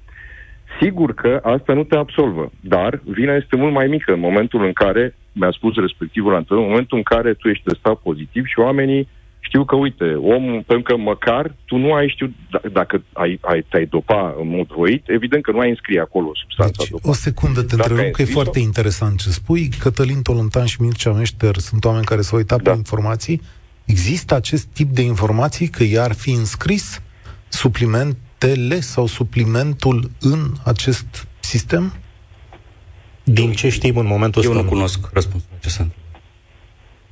[0.81, 4.72] Sigur că asta nu te absolvă, dar vina este mult mai mică în momentul în
[4.72, 9.09] care, mi-a spus respectivul antrenor, în momentul în care tu ești testat pozitiv și oamenii
[9.55, 13.66] știu că, uite, omul, pentru că măcar tu nu ai știut, d- dacă ai, ai,
[13.68, 17.62] te-ai dopa în mod voit, evident că nu ai înscrie acolo substanța deci, O secundă,
[17.62, 19.68] te întreb, că e foarte interesant ce spui.
[19.78, 22.70] Cătălin Toluntan și Mircea Meșter sunt oameni care s-au uitat da.
[22.70, 23.40] pe informații.
[23.84, 27.02] Există acest tip de informații că i-ar fi înscris
[27.48, 31.92] supliment tele sau suplimentul în acest sistem?
[33.24, 34.55] Din ce știm în momentul ăsta?
[34.55, 35.68] Eu nu cunosc răspunsul la ce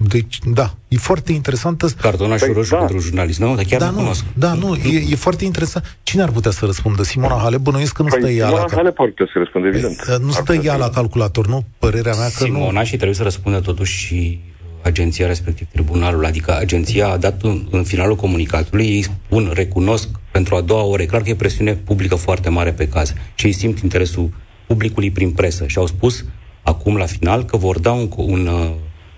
[0.09, 1.87] Deci, da, e foarte interesantă.
[2.01, 2.77] Cartonașul păi, roșu da.
[2.77, 3.55] pentru jurnalist, nu?
[3.55, 4.25] Dar chiar da, nu, cunosc.
[4.35, 5.99] Da, nu, e, e foarte interesant.
[6.03, 7.03] Cine ar putea să răspundă?
[7.03, 7.59] Simona Hale?
[7.59, 8.77] Bănuiesc că nu păi, stă ea Simona la...
[8.77, 10.19] Hale poate să răspundă, evident.
[10.21, 11.65] Nu stă ea la calculator, nu?
[11.79, 12.85] Părerea mea că Simona nu...
[12.85, 14.41] și trebuie să răspundă totuși și
[14.83, 20.55] agenția respectiv tribunalul, adică agenția a dat în, în finalul comunicatului, ei spun, recunosc pentru
[20.55, 23.53] a doua oră, e clar că e presiune publică foarte mare pe caz și ei
[23.53, 24.31] simt interesul
[24.67, 26.25] publicului prin presă și au spus
[26.63, 28.71] acum la final că vor da un, un, uh,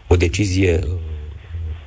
[0.09, 0.91] o decizie uh,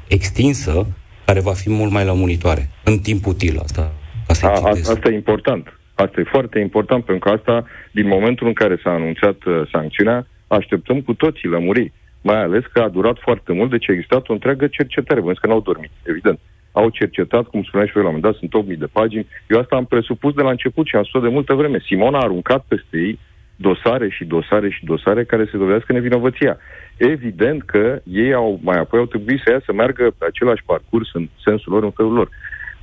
[0.07, 0.88] extinsă
[1.26, 3.59] care va fi mult mai la monitoare, în timp util.
[3.59, 3.93] Asta,
[4.28, 5.80] asta, a, asta e important.
[5.95, 10.28] Asta e foarte important, pentru că asta, din momentul în care s-a anunțat uh, sancțiunea,
[10.47, 14.34] așteptăm cu toții lămuriri mai ales că a durat foarte mult, deci a existat o
[14.34, 15.20] întreagă cercetare.
[15.20, 16.39] Vă că n-au dormit, evident.
[16.72, 19.28] Au cercetat, cum spunea și eu la un moment dat, sunt 8000 de pagini.
[19.47, 21.80] Eu asta am presupus de la început și am spus de multă vreme.
[21.86, 23.20] Simona a aruncat peste ei
[23.58, 26.58] dosare și dosare și dosare care se dovedească nevinovăția.
[26.97, 31.10] Evident că ei au, mai apoi au trebuit să ia să meargă pe același parcurs
[31.14, 32.30] în sensul lor, în felul lor.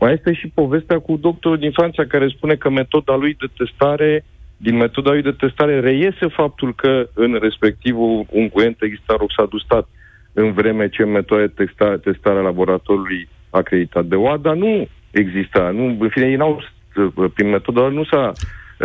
[0.01, 4.25] Mai este și povestea cu doctorul din Franța care spune că metoda lui de testare
[4.57, 9.89] din metoda lui de testare reiese faptul că în respectivul unguent exista roxadustat,
[10.33, 15.71] în vreme ce în metoda de testa, testare a laboratorului acreditat de OADA nu exista.
[15.71, 16.63] Nu, în fine, ei n-au,
[17.35, 18.33] prin metoda lor nu s-a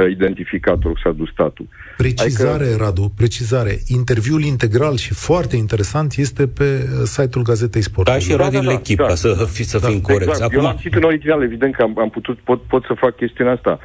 [0.01, 1.67] uh, identificat roxadustatul.
[1.97, 2.83] Precizare, adică...
[2.83, 3.79] Radu, precizare.
[3.87, 8.07] Interviul integral și foarte interesant este pe uh, site-ul Gazetei Sport.
[8.07, 10.29] Da, și era din da, echipă, da, să, fi, să da, fim corecți.
[10.29, 10.51] Exact.
[10.51, 10.57] Acum...
[10.57, 13.53] Eu l-am citit în original, evident că am, am putut, pot, pot să fac chestiunea
[13.53, 13.79] asta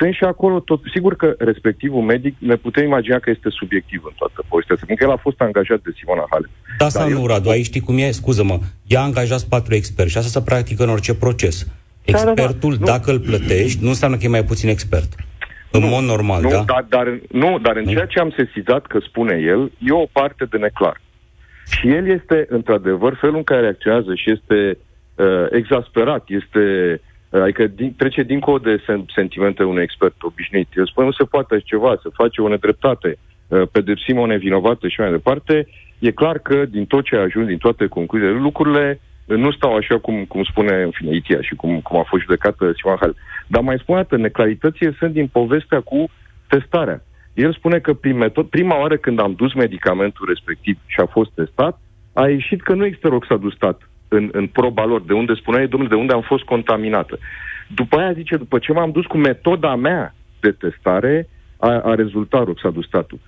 [0.00, 0.80] sunt și acolo tot.
[0.94, 5.04] Sigur că respectivul medic ne putem imagina că este subiectiv în toată povestea asta, pentru
[5.04, 6.50] că el a fost angajat de Simona Halep.
[6.78, 8.10] Da, sau nu, Radu, aici știi cum e?
[8.10, 11.66] Scuză-mă, ea a angajat patru experți și asta se practică în orice proces.
[12.04, 12.90] Expertul, da, da, da.
[12.92, 15.08] dacă îl plătești, nu înseamnă că e mai puțin expert.
[15.70, 16.64] În nu, mod normal, nu, da?
[16.66, 20.44] Dar, dar, nu, dar în ceea ce am sesizat că spune el, e o parte
[20.44, 21.00] de neclar.
[21.70, 24.78] Și el este, într-adevăr, felul în care reacționează și este
[25.14, 27.00] uh, exasperat, este
[27.30, 30.68] Adică din, trece dincolo de sen, sentimentele unui expert obișnuit.
[30.74, 33.18] El spune nu se poate așa ceva, se face o nedreptate,
[33.48, 35.66] uh, pedepsim o nevinovată și mai departe.
[35.98, 39.00] E clar că din tot ce a ajuns, din toate concluziile, lucrurile
[39.36, 42.72] nu stau așa cum, cum spune în fine Itia și cum, cum a fost judecată
[42.72, 43.14] Simon Hal.
[43.46, 46.10] Dar mai spune că neclaritățile sunt din povestea cu
[46.48, 47.02] testarea.
[47.34, 51.30] El spune că prin metod, prima oară când am dus medicamentul respectiv și a fost
[51.34, 51.80] testat,
[52.12, 56.00] a ieșit că nu există roxadustat în, în proba lor, de unde spunea domnule, de
[56.00, 57.18] unde am fost contaminată.
[57.74, 62.44] După aia zice, după ce m-am dus cu metoda mea de testare, a, a rezultat
[62.44, 63.18] roxadustatul.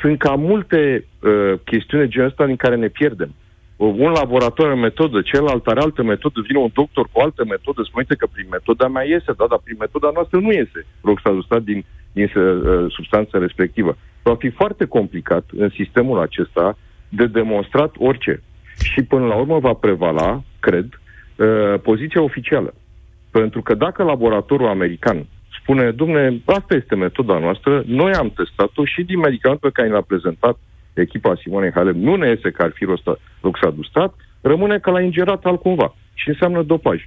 [0.00, 3.34] Sunt cam multe uh, chestiuni de genul ăsta în care ne pierdem.
[3.84, 7.82] Un laborator are metodă, celălalt are altă metodă, vine un doctor cu o altă metodă,
[7.82, 11.84] spune că prin metoda mea iese, da, dar prin metoda noastră nu iese roxadustat din,
[12.12, 13.96] din uh, substanța respectivă.
[14.22, 16.78] Va fi foarte complicat în sistemul acesta
[17.08, 18.42] de demonstrat orice
[18.82, 20.86] și până la urmă va prevala, cred,
[21.36, 22.74] uh, poziția oficială.
[23.30, 25.26] Pentru că dacă laboratorul american
[25.60, 30.00] spune, domne, asta este metoda noastră, noi am testat-o și din medicamentul pe care l-a
[30.00, 30.56] prezentat
[30.94, 32.84] echipa Simonei Halep, nu ne iese că ar fi
[33.40, 37.00] roxadustat, rămâne că l-a ingerat altcumva și înseamnă dopaj.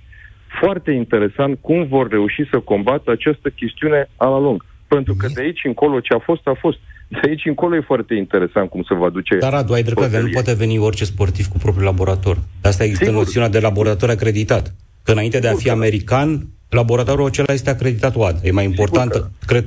[0.61, 4.65] Foarte interesant cum vor reuși să combată această chestiune a la lung.
[4.87, 6.77] Pentru că de aici încolo ce a fost, a fost.
[7.07, 9.37] De aici încolo e foarte interesant cum se va duce.
[9.37, 12.35] Dar, Radu, ai dreptate, nu poate veni orice sportiv cu propriul laborator.
[12.61, 13.19] De asta există Sigur.
[13.19, 14.73] noțiunea de laborator acreditat.
[15.03, 18.39] Că înainte de a fi american, laboratorul acela este acreditat OAD.
[18.43, 19.27] E mai important, că...
[19.45, 19.65] cred,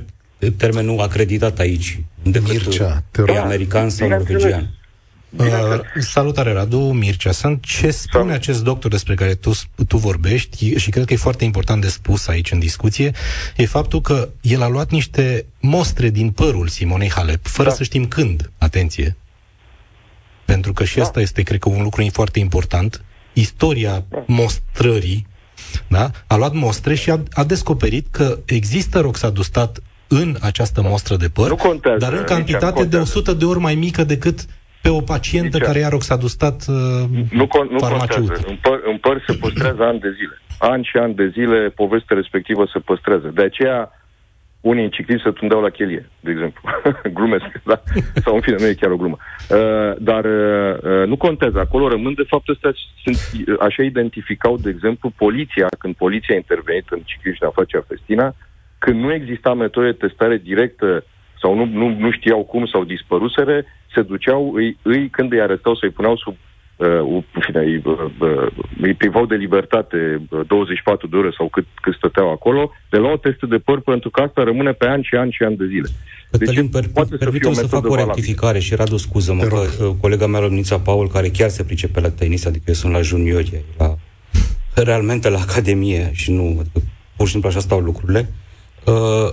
[0.57, 4.73] termenul acreditat aici, decât Mircea, te e american sau norvegian.
[5.37, 5.45] Uh,
[5.99, 7.31] salutare, Radu, Mircea.
[7.31, 8.31] Sunt ce spune Salut.
[8.31, 9.51] acest doctor despre care tu,
[9.87, 13.11] tu vorbești și cred că e foarte important de spus aici în discuție,
[13.55, 17.75] e faptul că el a luat niște mostre din părul Simonei Halep, fără da.
[17.75, 18.51] să știm când.
[18.57, 19.17] Atenție.
[20.45, 21.03] Pentru că și da.
[21.03, 23.03] asta este, cred că, un lucru foarte important.
[23.33, 24.23] Istoria da.
[24.27, 25.27] mostrării,
[25.87, 26.11] da?
[26.27, 29.79] A luat mostre și a, a descoperit că există roxadustat
[30.09, 34.03] în această mostră de păr, contează, dar în cantitate de 100 de ori mai mică
[34.03, 34.39] decât
[34.81, 36.75] pe o pacientă Nici care ia roxadustat uh,
[37.31, 38.33] nu, con- nu contează.
[38.47, 40.41] În păr, în păr se păstrează ani de zile.
[40.59, 43.31] Ani și ani de zile povestea respectivă se păstrează.
[43.33, 43.91] De aceea
[44.61, 46.61] unii în ciclism se tundeau la chelie, de exemplu.
[47.17, 47.81] Glumesc, da?
[48.23, 49.17] Sau în fine, nu e chiar o glumă.
[49.49, 51.59] Uh, dar uh, uh nu contează.
[51.59, 52.71] Acolo rămân, de fapt, astea
[53.03, 57.47] sunt, uh, așa identificau, de exemplu, poliția, când poliția a intervenit în ciclism și în
[57.47, 58.35] afacerea festina,
[58.79, 61.03] când nu exista metode de testare directă
[61.41, 65.75] sau nu, nu, nu știau cum sau dispărusere, se duceau, îi, îi când îi arestau,
[65.75, 66.35] să-i puneau sub
[66.75, 68.47] uh, fine, îi, uh, uh,
[68.81, 73.17] îi privau de libertate uh, 24 de ore sau cât, cât stăteau acolo, le luau
[73.17, 75.89] teste de păr pentru că asta rămâne pe ani și ani și ani de zile.
[76.31, 79.55] Cătălin, deci, per, poate să, fie o să fac o rectificare și Radu, scuză-mă, că
[79.55, 83.01] uh, colega mea, Lumnița Paul, care chiar se pricepe la tenis, adică eu sunt la
[83.01, 83.95] juniori, la,
[84.75, 86.81] realmente la academie și nu, adică
[87.15, 88.29] pur și simplu așa stau lucrurile,
[88.85, 89.31] uh,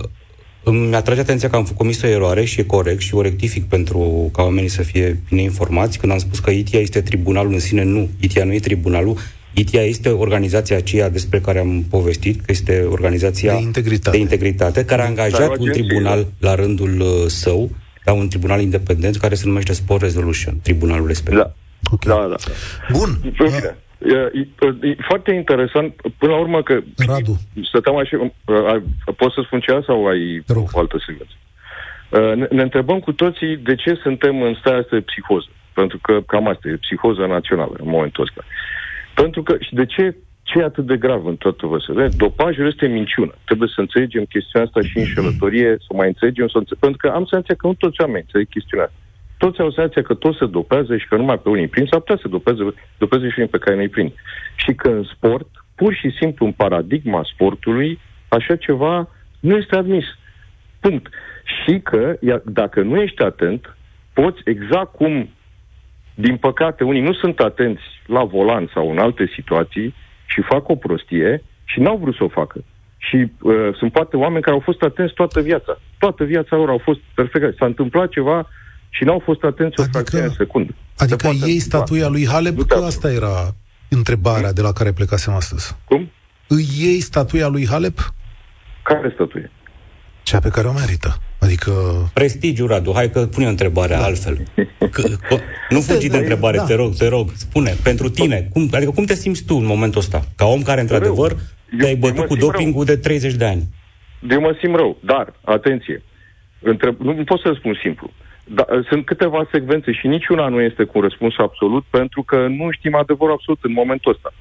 [0.63, 4.29] îmi atrage atenția că am comis o eroare și e corect și o rectific pentru
[4.33, 5.97] ca oamenii să fie bine informați.
[5.97, 8.09] Când am spus că ITIA este tribunalul în sine, nu.
[8.19, 9.17] ITIA nu e tribunalul.
[9.53, 14.85] ITIA este organizația aceea despre care am povestit, că este organizația de integritate, de integritate
[14.85, 17.71] care a angajat un tribunal la rândul uh, său,
[18.03, 21.39] la un tribunal independent care se numește Sport Resolution, tribunalul respectiv.
[21.39, 21.53] Da.
[21.91, 22.17] Okay.
[22.17, 22.35] Da, da.
[22.91, 23.19] Bun.
[23.37, 23.77] Bine.
[23.97, 27.37] E, e, e foarte interesant, până la urmă că Radu.
[27.63, 28.31] stăteam așa,
[29.15, 31.35] poți să spun ceva sau ai o altă secvență?
[32.35, 35.47] Ne, ne întrebăm cu toții de ce suntem în starea asta de psihoză.
[35.73, 38.43] Pentru că cam asta e psihoza națională în momentul ăsta.
[39.13, 42.07] Pentru că, și de ce ce e atât de grav în toată văsările?
[42.17, 43.33] Dopajul este minciună.
[43.45, 46.87] Trebuie să înțelegem chestiunea asta și înșelătorie, să mai înțelegem, să înțelegem.
[46.87, 49.06] Pentru că am senzația că nu toți oamenii înțeleg chestiunea asta
[49.37, 52.19] toți au senzația că toți se dopează și că numai pe unii prind, sau putea
[52.21, 54.11] să dopeze, dopeze și unii pe care nu-i prind.
[54.55, 59.09] Și că în sport, pur și simplu în paradigma sportului, așa ceva
[59.39, 60.05] nu este admis.
[60.79, 61.13] Punct.
[61.43, 63.77] Și că, dacă nu ești atent,
[64.13, 65.29] poți, exact cum,
[66.15, 69.93] din păcate, unii nu sunt atenți la volan sau în alte situații
[70.25, 72.63] și fac o prostie și n-au vrut să o facă.
[72.97, 75.79] Și uh, sunt poate oameni care au fost atenți toată viața.
[75.99, 77.57] Toată viața lor au fost perfect.
[77.57, 78.47] S-a întâmplat ceva
[78.97, 80.75] și n-au fost atenți adică, o fracțiune de secundă.
[80.97, 83.55] Adică ei statuia lui Halep, că asta era
[83.89, 85.75] întrebarea de la care plecasem astăzi.
[85.85, 86.11] Cum?
[86.47, 88.13] Îi iei statuia lui Halep?
[88.83, 89.51] Care statuie?
[90.23, 91.17] Cea pe care o merită.
[91.39, 91.71] Adică...
[92.13, 94.03] Prestigiu, Radu, hai că pune întrebarea da.
[94.03, 94.37] altfel.
[94.95, 95.03] Că,
[95.69, 96.63] nu fugi de întrebare, da.
[96.63, 97.29] te rog, te rog.
[97.33, 100.21] Spune, pentru tine, cum, adică cum te simți tu în momentul ăsta?
[100.35, 101.35] Ca om care, într-adevăr,
[101.79, 102.95] te-ai bătut cu dopingul rău.
[102.95, 103.63] de 30 de ani.
[104.29, 106.03] Eu mă simt rău, dar, atenție,
[106.61, 108.11] întreb, nu pot să spun simplu.
[108.49, 112.67] Da, sunt câteva secvențe și niciuna nu este cu un răspuns absolut pentru că nu
[112.71, 114.33] știm adevărul absolut în momentul ăsta.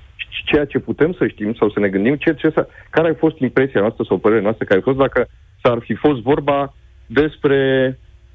[0.44, 2.52] Ceea ce putem să știm sau să ne gândim, ce, ce,
[2.90, 5.28] care a fost impresia noastră sau părerea noastră care a fost dacă
[5.62, 6.74] s-ar fi fost vorba
[7.06, 7.60] despre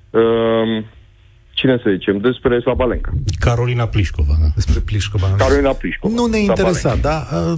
[0.10, 0.84] uh,
[1.54, 3.12] cine să zicem, despre Sabalenka.
[3.40, 4.34] Carolina Plișcova.
[4.40, 4.48] Da.
[4.56, 5.28] Despre Plișcova.
[5.38, 6.14] Carolina Plișcova.
[6.14, 7.18] Nu ne interesa, da?
[7.32, 7.58] Uh,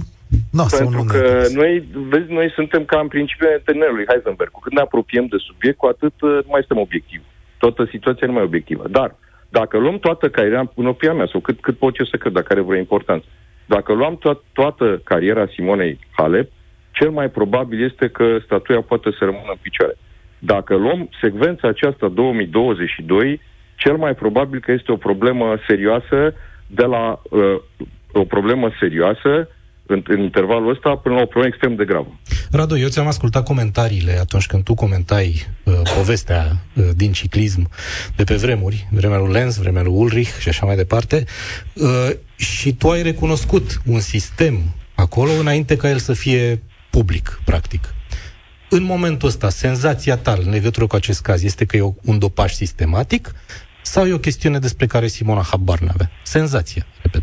[0.50, 4.50] no, Pentru nu că noi, vezi, noi suntem ca în principiu antenerului Heisenberg.
[4.50, 7.32] Cu cât ne apropiem de subiect, cu atât uh, nu mai suntem obiectivi
[7.64, 8.84] toată situația nu mai obiectivă.
[8.88, 9.16] Dar,
[9.48, 12.46] dacă luăm toată cariera, în opinia mea, sau cât, cât pot eu să cred, dacă
[12.50, 13.26] are vreo importanță,
[13.66, 16.50] dacă luăm to- toată cariera Simonei Halep,
[16.90, 19.96] cel mai probabil este că statuia poate să rămână în picioare.
[20.38, 23.40] Dacă luăm secvența aceasta 2022,
[23.76, 26.34] cel mai probabil că este o problemă serioasă
[26.66, 27.56] de la uh,
[28.12, 29.48] o problemă serioasă
[29.86, 32.18] în, în intervalul ăsta până la o problemă extrem de gravă.
[32.50, 37.70] Radu, eu ți-am ascultat comentariile atunci când tu comentai uh, povestea uh, din ciclism
[38.16, 41.24] de pe vremuri, vremea lui Lenz, vremea lui Ulrich și așa mai departe,
[41.74, 44.58] uh, și tu ai recunoscut un sistem
[44.94, 47.94] acolo înainte ca el să fie public, practic.
[48.70, 52.52] În momentul ăsta, senzația ta în legătură cu acest caz este că e un dopaj
[52.52, 53.34] sistematic
[53.82, 56.10] sau e o chestiune despre care Simona habar n-avea?
[56.22, 57.22] Senzația, repet.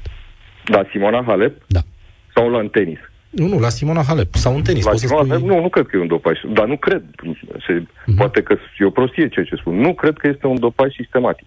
[0.65, 1.61] Da, Simona Halep?
[1.67, 1.81] Da
[2.33, 2.99] sau la în tenis?
[3.29, 4.33] Nu, nu, la Simona Halep.
[4.33, 4.85] Sau în tenis.
[4.85, 5.31] La Simona spui...
[5.31, 6.39] Halep, nu, nu cred că e un dopaj.
[6.53, 7.03] Dar nu cred.
[7.65, 8.15] Se, uh-huh.
[8.17, 9.75] Poate că e o prostie ceea ce spun.
[9.79, 11.45] Nu cred că este un dopaj sistematic.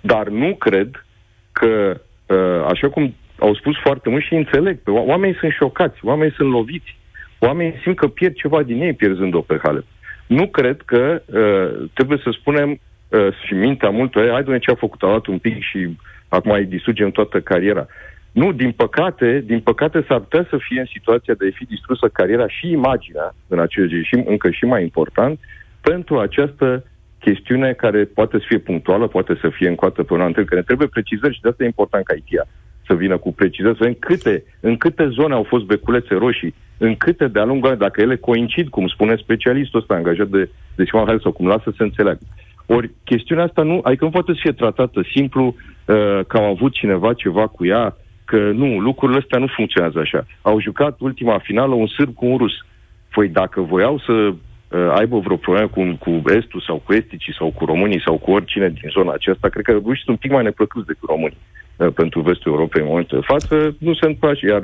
[0.00, 1.04] Dar nu cred
[1.52, 6.50] că, uh, așa cum au spus foarte mult și înțeleg, oamenii sunt șocați, oamenii sunt
[6.50, 6.98] loviți,
[7.38, 9.84] oamenii simt că pierd ceva din ei pierzând-o pe Halep.
[10.26, 12.70] Nu cred că uh, trebuie să spunem
[13.08, 15.96] uh, și mintea multor, hai, hai ce a făcut, a luat un pic și
[16.28, 17.86] acum îi distrugem toată cariera.
[18.32, 22.08] Nu, din păcate, din păcate s-ar putea să fie în situația de a fi distrusă
[22.08, 25.38] cariera și imaginea, în acel și încă și mai important,
[25.80, 26.84] pentru această
[27.20, 30.62] chestiune care poate să fie punctuală, poate să fie încoată pe un an că ne
[30.62, 32.46] trebuie precizări și de asta e important ca ITIA
[32.86, 36.94] să vină cu precizări, să vedem câte, în câte zone au fost beculețe roșii, în
[36.94, 41.18] câte de-a lungul dacă ele coincid, cum spune specialistul ăsta angajat de, de Simon Hale
[41.22, 42.20] sau cum lasă să înțeleagă.
[42.66, 46.72] Ori chestiunea asta nu, adică nu poate să fie tratată simplu uh, că am avut
[46.72, 47.96] cineva ceva cu ea,
[48.32, 50.26] că nu, lucrurile astea nu funcționează așa.
[50.42, 52.54] Au jucat ultima finală un sârb cu un rus.
[53.14, 54.34] Păi dacă voiau să uh,
[54.98, 58.68] aibă vreo problemă cu, cu estul sau cu esticii sau cu românii sau cu oricine
[58.68, 61.42] din zona aceasta, cred că rușii sunt un pic mai neplăcuți decât românii
[61.76, 64.62] uh, pentru vestul Europei în momentul de față, nu se întâmplă iar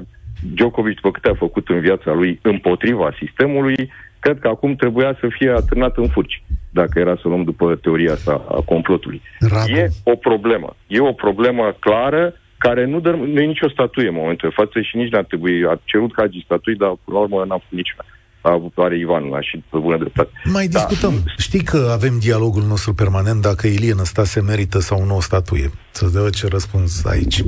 [0.55, 5.27] Djokovic, după câte a făcut în viața lui împotriva sistemului, cred că acum trebuia să
[5.39, 9.21] fie atârnat în furci, dacă era să luăm după teoria asta a complotului.
[9.41, 9.73] Radu.
[9.73, 10.77] E o problemă.
[10.87, 14.81] E o problemă clară care nu, dă, nu e nicio statuie în momentul de față
[14.81, 18.05] și nici n-ar trebui, a cerut Hagi statui, dar până la urmă n-a făcut niciuna.
[18.41, 20.31] A avut are Ivan la și pe bună dreptate.
[20.45, 20.79] Mai da.
[20.79, 21.13] discutăm.
[21.39, 25.71] Știi că avem dialogul nostru permanent dacă Ilie Năstase merită sau nu o statuie.
[25.91, 27.43] Să-ți dă ce răspuns aici,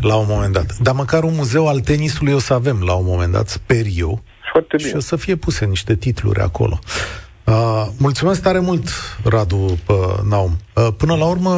[0.00, 0.76] la un moment dat.
[0.82, 4.22] Dar măcar un muzeu al tenisului o să avem la un moment dat, sper eu.
[4.52, 4.88] Foarte bine.
[4.88, 6.78] Și o să fie puse niște titluri acolo.
[7.44, 8.88] Uh, mulțumesc tare mult,
[9.24, 9.96] Radu uh,
[10.28, 10.56] Naum.
[10.74, 11.50] Uh, până la urmă,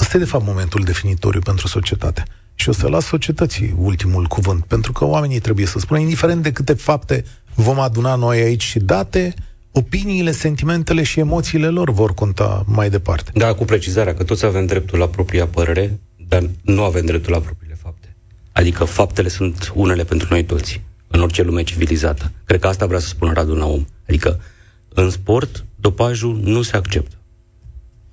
[0.00, 2.22] ăsta e de fapt momentul definitoriu pentru societate.
[2.66, 6.52] Și o să las societății ultimul cuvânt, pentru că oamenii trebuie să spună, indiferent de
[6.52, 9.34] câte fapte vom aduna noi aici și date,
[9.72, 13.30] opiniile, sentimentele și emoțiile lor vor conta mai departe.
[13.34, 17.40] Da, cu precizarea că toți avem dreptul la propria părere, dar nu avem dreptul la
[17.40, 18.16] propriile fapte.
[18.52, 22.32] Adică faptele sunt unele pentru noi toți, în orice lume civilizată.
[22.44, 23.86] Cred că asta vrea să spună Radu Naum.
[24.08, 24.40] Adică,
[24.88, 27.16] în sport, dopajul nu se acceptă.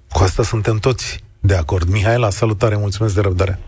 [0.10, 1.89] Cu asta suntem toți de acord.
[1.89, 3.60] Mihaela, salutare, mulțumesc de răbdare.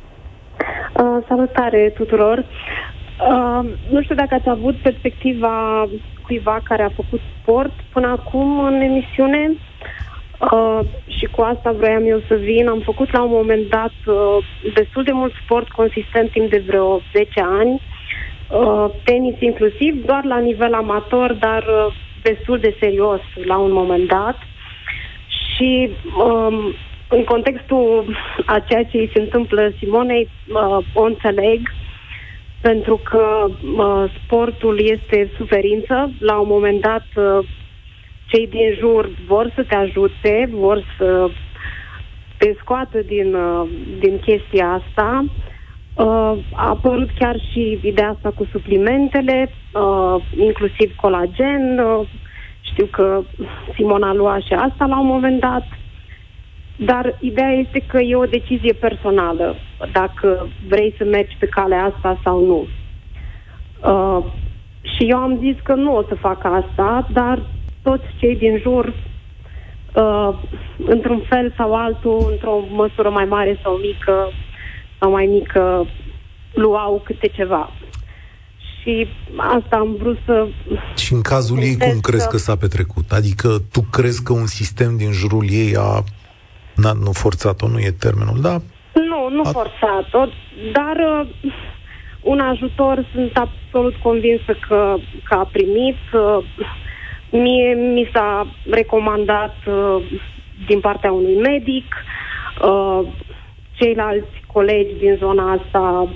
[1.25, 2.37] Uh, salutare tuturor.
[2.37, 5.87] Uh, nu știu dacă ați avut perspectiva
[6.21, 9.53] cuiva care a făcut sport până acum în emisiune
[10.51, 12.67] uh, și cu asta vroiam eu să vin.
[12.67, 17.01] Am făcut la un moment dat uh, destul de mult sport consistent timp de vreo
[17.13, 17.81] 10 ani,
[18.49, 24.07] uh, tenis inclusiv, doar la nivel amator, dar uh, destul de serios la un moment
[24.07, 24.37] dat.
[25.27, 26.73] Și um,
[27.09, 31.73] în contextul a ceea ce îi se întâmplă Simonei, uh, o înțeleg,
[32.61, 33.47] pentru că
[33.77, 36.11] uh, sportul este suferință.
[36.19, 37.47] La un moment dat, uh,
[38.25, 41.29] cei din jur vor să te ajute, vor să
[42.37, 43.67] te scoată din, uh,
[43.99, 45.25] din chestia asta.
[45.95, 51.79] Uh, a apărut chiar și ideea asta cu suplimentele, uh, inclusiv colagen.
[51.79, 52.07] Uh,
[52.61, 53.21] știu că
[53.73, 55.63] Simona lua și asta la un moment dat.
[56.75, 59.55] Dar ideea este că e o decizie personală,
[59.91, 62.67] dacă vrei să mergi pe calea asta sau nu.
[63.91, 64.25] Uh,
[64.81, 67.49] și eu am zis că nu o să fac asta, dar
[67.81, 68.93] toți cei din jur,
[69.95, 70.29] uh,
[70.77, 74.31] într-un fel sau altul, într-o măsură mai mare sau mică,
[74.99, 75.87] sau mai mică,
[76.53, 77.71] luau câte ceva.
[78.81, 80.47] Și asta am vrut să...
[80.95, 83.11] Și în cazul ei, cum crezi că s-a petrecut?
[83.11, 86.03] Adică tu crezi că un sistem din jurul ei a
[86.75, 88.57] N-a, nu forțat-o, nu e termenul, da?
[88.93, 89.49] Nu, nu a...
[89.49, 90.27] forțat-o,
[90.71, 91.51] dar uh,
[92.21, 95.97] un ajutor sunt absolut convinsă că, că a primit.
[96.13, 96.45] Uh,
[97.31, 100.03] mie mi s-a recomandat uh,
[100.67, 101.95] din partea unui medic.
[102.61, 103.01] Uh,
[103.71, 106.09] ceilalți colegi din zona asta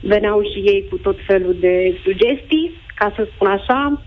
[0.00, 4.02] veneau și ei cu tot felul de sugestii, ca să spun așa.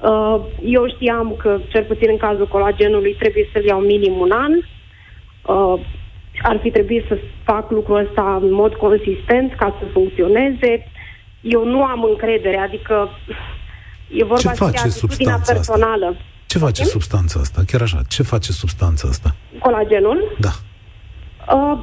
[0.00, 4.52] Uh, eu știam că, cel puțin în cazul colagenului, trebuie să-l iau minim un an
[5.48, 5.80] uh,
[6.42, 10.86] ar fi trebuit să fac lucrul ăsta în mod consistent ca să funcționeze.
[11.40, 13.08] Eu nu am încredere, adică
[14.08, 16.06] e vorba Ce face de atitudinea personală.
[16.06, 16.22] Asta?
[16.46, 16.90] Ce face Sim?
[16.90, 17.62] substanța asta?
[17.66, 19.34] Chiar așa, ce face substanța asta?
[19.58, 20.36] Colagenul?
[20.38, 20.50] Da.
[21.54, 21.78] Uh,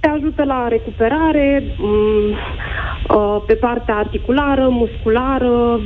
[0.00, 2.30] te ajută la recuperare um,
[3.16, 5.80] uh, pe partea articulară, musculară,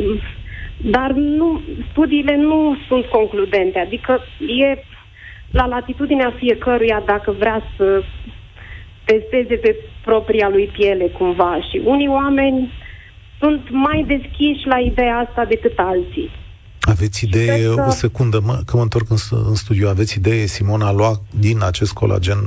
[0.90, 4.84] dar nu, studiile nu sunt concludente, adică e
[5.60, 8.02] la latitudinea fiecăruia dacă vrea să
[9.04, 12.72] testeze pe propria lui piele cumva și unii oameni
[13.40, 16.30] sunt mai deschiși la ideea asta decât alții.
[16.80, 17.84] Aveți idee, că...
[17.88, 21.58] o secundă, mă, că mă întorc în, în studiu, aveți idee, Simona, a luat din
[21.62, 22.38] acest colagen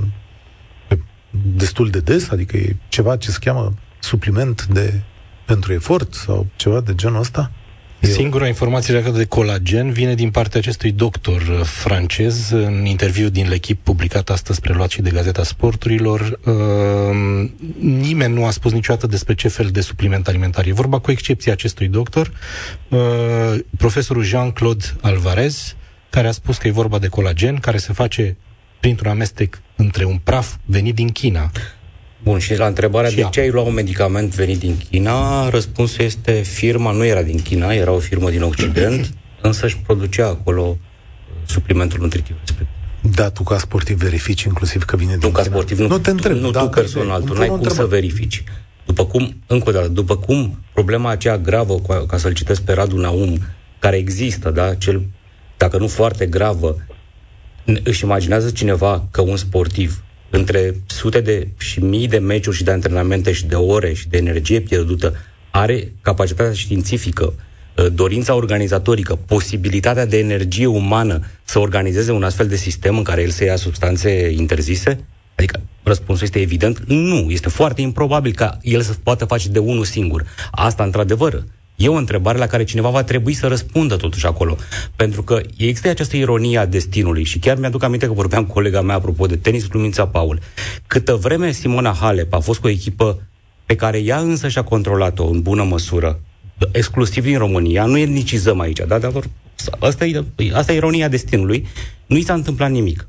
[1.56, 2.30] destul de des?
[2.30, 5.02] Adică e ceva ce se cheamă supliment de
[5.46, 7.52] pentru efort sau ceva de genul ăsta?
[8.00, 8.10] Eu.
[8.10, 13.50] Singura informație legată de colagen vine din partea acestui doctor uh, francez în interviu din
[13.50, 16.40] l'Echip publicat astăzi preluat și de Gazeta Sporturilor.
[16.46, 21.12] Uh, nimeni nu a spus niciodată despre ce fel de supliment alimentar e vorba, cu
[21.12, 22.32] excepția acestui doctor,
[22.90, 23.00] uh,
[23.78, 25.76] profesorul Jean-Claude Alvarez,
[26.10, 28.38] care a spus că e vorba de colagen, care se face
[28.80, 31.52] printr-un amestec între un praf venit din China
[32.24, 36.04] Bun, și la întrebarea și de ce ai luat un medicament venit din China, răspunsul
[36.04, 40.62] este firma nu era din China, era o firmă din Occident, însă își producea acolo
[40.62, 40.78] uh,
[41.46, 42.76] suplimentul nutritiv respectiv.
[43.16, 46.10] Da, tu ca sportiv verifici inclusiv că vine din Nu ca sportiv, nu, nu te
[46.10, 46.38] întreb.
[46.38, 48.44] Nu, da, tu personal, tu n-ai cum să verifici.
[48.86, 52.98] După cum, încă o dată, după cum problema aceea gravă, ca să-l citesc pe Radu
[52.98, 53.40] Naum,
[53.80, 55.06] care există, da, cel,
[55.58, 56.78] dacă nu foarte gravă,
[57.84, 62.72] își imaginează cineva că un sportiv între sute de și mii de meciuri și de
[62.72, 65.16] antrenamente și de ore și de energie pierdută,
[65.52, 67.34] are capacitatea științifică,
[67.78, 73.22] uh, dorința organizatorică, posibilitatea de energie umană să organizeze un astfel de sistem în care
[73.22, 75.06] el să ia substanțe interzise?
[75.36, 77.30] Adică răspunsul este evident, nu.
[77.30, 80.26] Este foarte improbabil ca el să poată face de unul singur.
[80.52, 81.44] Asta, într-adevăr,
[81.80, 84.58] E o întrebare la care cineva va trebui să răspundă totuși acolo.
[84.96, 88.82] Pentru că există această ironie a destinului și chiar mi-aduc aminte că vorbeam cu colega
[88.82, 90.40] mea apropo de tenis Lumința Paul.
[90.88, 93.22] Câtă vreme Simona Halep a fost cu o echipă
[93.66, 96.20] pe care ea însă și-a controlat-o în bună măsură,
[96.72, 98.98] exclusiv din România, nu e nicizăm aici, da?
[98.98, 99.12] Dar
[99.80, 100.24] asta e,
[100.54, 101.68] asta e ironia destinului,
[102.06, 103.08] nu i s-a întâmplat nimic.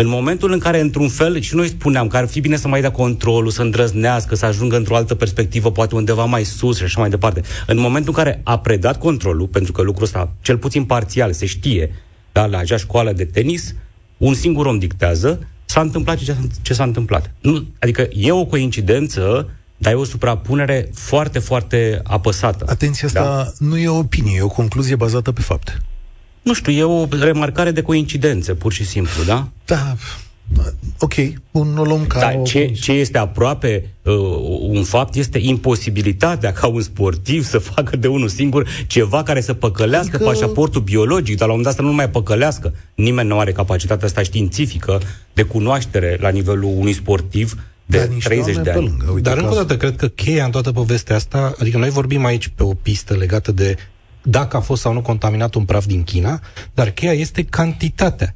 [0.00, 2.80] În momentul în care, într-un fel, și noi spuneam că ar fi bine să mai
[2.80, 7.00] dea controlul, să îndrăznească, să ajungă într-o altă perspectivă, poate undeva mai sus și așa
[7.00, 7.42] mai departe.
[7.66, 11.46] În momentul în care a predat controlul, pentru că lucrul ăsta, cel puțin parțial, se
[11.46, 11.94] știe,
[12.32, 13.74] da, la acea școală de tenis,
[14.16, 17.30] un singur om dictează, s-a întâmplat ce, ce s-a întâmplat.
[17.40, 22.64] Nu, adică e o coincidență dar e o suprapunere foarte, foarte apăsată.
[22.68, 23.66] Atenție, asta da?
[23.66, 25.78] nu e o opinie, e o concluzie bazată pe fapte.
[26.48, 29.48] Nu știu, e o remarcare de coincidențe, pur și simplu, da?
[29.64, 29.94] Da,
[30.98, 31.14] ok,
[31.50, 32.42] un o luăm ca da, o...
[32.42, 34.14] ce, ce este aproape uh,
[34.60, 39.54] un fapt este imposibilitatea ca un sportiv să facă de unul singur ceva care să
[39.54, 40.30] păcălească adică...
[40.30, 42.74] pașaportul biologic, dar la un moment dat să nu mai păcălească.
[42.94, 45.00] Nimeni nu are capacitatea asta științifică
[45.32, 48.86] de cunoaștere la nivelul unui sportiv de 30 de ani.
[48.86, 51.90] Lângă, uite, Dar încă o dată, cred că cheia în toată povestea asta, adică noi
[51.90, 53.76] vorbim aici pe o pistă legată de
[54.28, 56.40] dacă a fost sau nu contaminat un praf din China,
[56.74, 58.34] dar cheia este cantitatea.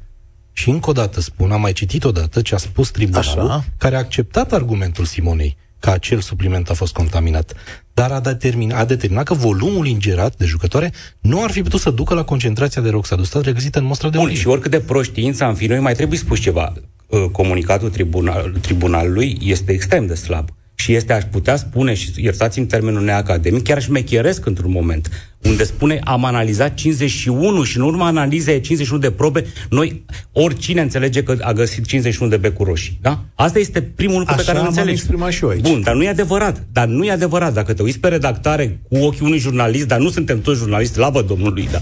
[0.51, 3.65] Și încă o dată spun, am mai citit odată ce a spus tribunalul, Așa.
[3.77, 7.53] care a acceptat argumentul Simonei că acel supliment a fost contaminat,
[7.93, 11.89] dar a determinat, a determinat că volumul ingerat de jucătoare nu ar fi putut să
[11.89, 15.55] ducă la concentrația de roxadustat regăsită în mostra de Bun, și oricât de proștiință am
[15.55, 16.73] fi noi, mai trebuie spus ceva.
[17.07, 20.49] Uh, comunicatul tribunal, tribunalului este extrem de slab
[20.83, 25.09] și este, aș putea spune, și iertați-mi termenul neacademic, chiar șmecheresc într-un moment,
[25.41, 31.23] unde spune am analizat 51 și în urma analizei 51 de probe, noi, oricine înțelege
[31.23, 32.99] că a găsit 51 de becuri roșii.
[33.01, 33.23] Da?
[33.35, 35.03] Asta este primul lucru Așa pe care îl înțelegi.
[35.29, 35.61] și eu aici.
[35.61, 36.63] Bun, dar nu e adevărat.
[36.71, 37.53] Dar nu e adevărat.
[37.53, 41.21] Dacă te uiți pe redactare cu ochii unui jurnalist, dar nu suntem toți jurnaliști, lavă
[41.21, 41.81] Domnului, da?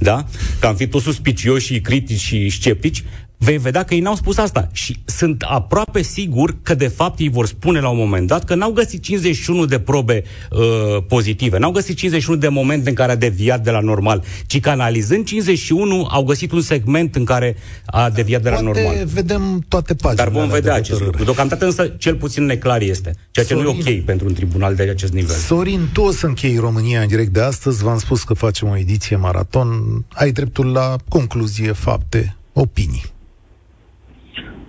[0.00, 0.26] da?
[0.60, 3.04] Că am fi toți suspicioși, critici și sceptici,
[3.42, 4.68] vei vedea că ei n-au spus asta.
[4.72, 8.54] Și sunt aproape sigur că, de fapt, ei vor spune la un moment dat că
[8.54, 13.16] n-au găsit 51 de probe uh, pozitive, n-au găsit 51 de momente în care a
[13.16, 18.10] deviat de la normal, ci că analizând 51 au găsit un segment în care a
[18.10, 19.06] deviat de la Poate normal.
[19.06, 20.30] vedem toate paginile.
[20.30, 21.24] Dar vom vedea acest lucru.
[21.24, 24.74] Deocamdată însă cel puțin neclar este, ceea ce Sorin, nu e ok pentru un tribunal
[24.74, 25.36] de acest nivel.
[25.36, 28.76] Sorin, tu o să închei România în direct de astăzi, v-am spus că facem o
[28.76, 33.11] ediție maraton, ai dreptul la concluzie, fapte, opinii.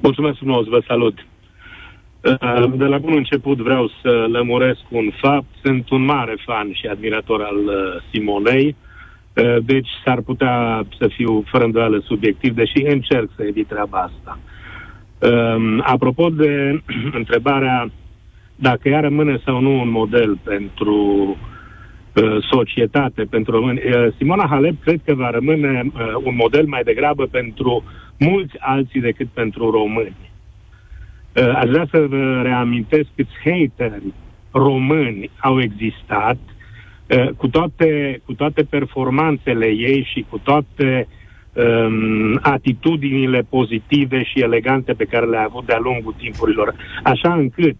[0.03, 1.25] Mulțumesc frumos, vă salut.
[2.21, 5.45] Uh, de la bun început vreau să lămuresc un fapt.
[5.63, 7.73] Sunt un mare fan și admirator al uh,
[8.11, 8.75] Simonei,
[9.35, 14.39] uh, deci s-ar putea să fiu fără îndoială subiectiv, deși încerc să evit treaba asta.
[15.19, 16.81] Um, apropo de
[17.19, 17.91] întrebarea
[18.55, 21.37] dacă ea rămâne sau nu un model pentru
[22.51, 23.81] societate, pentru români,
[24.17, 25.91] Simona Halep cred că va rămâne
[26.23, 27.83] un model mai degrabă pentru
[28.19, 30.31] mulți alții decât pentru români.
[31.35, 34.13] Uh, aș vrea să vă reamintesc câți hateri
[34.51, 41.07] români au existat uh, cu toate, cu toate performanțele ei și cu toate
[41.53, 46.75] um, atitudinile pozitive și elegante pe care le-a avut de-a lungul timpurilor.
[47.03, 47.75] Așa încât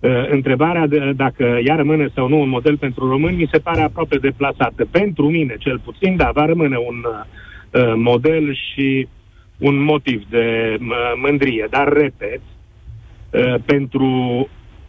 [0.00, 3.80] uh, întrebarea de, dacă ea rămâne sau nu un model pentru români mi se pare
[3.80, 4.86] aproape deplasată.
[4.90, 9.08] Pentru mine, cel puțin, da, va rămâne un uh, model și
[9.60, 10.76] un motiv de
[11.16, 11.66] mândrie.
[11.70, 12.40] Dar, repet,
[13.30, 14.48] uh, pentru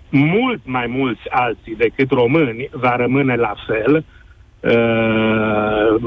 [0.10, 4.06] mult mai mulți alții decât români va rămâne la fel
[4.60, 6.02] uh,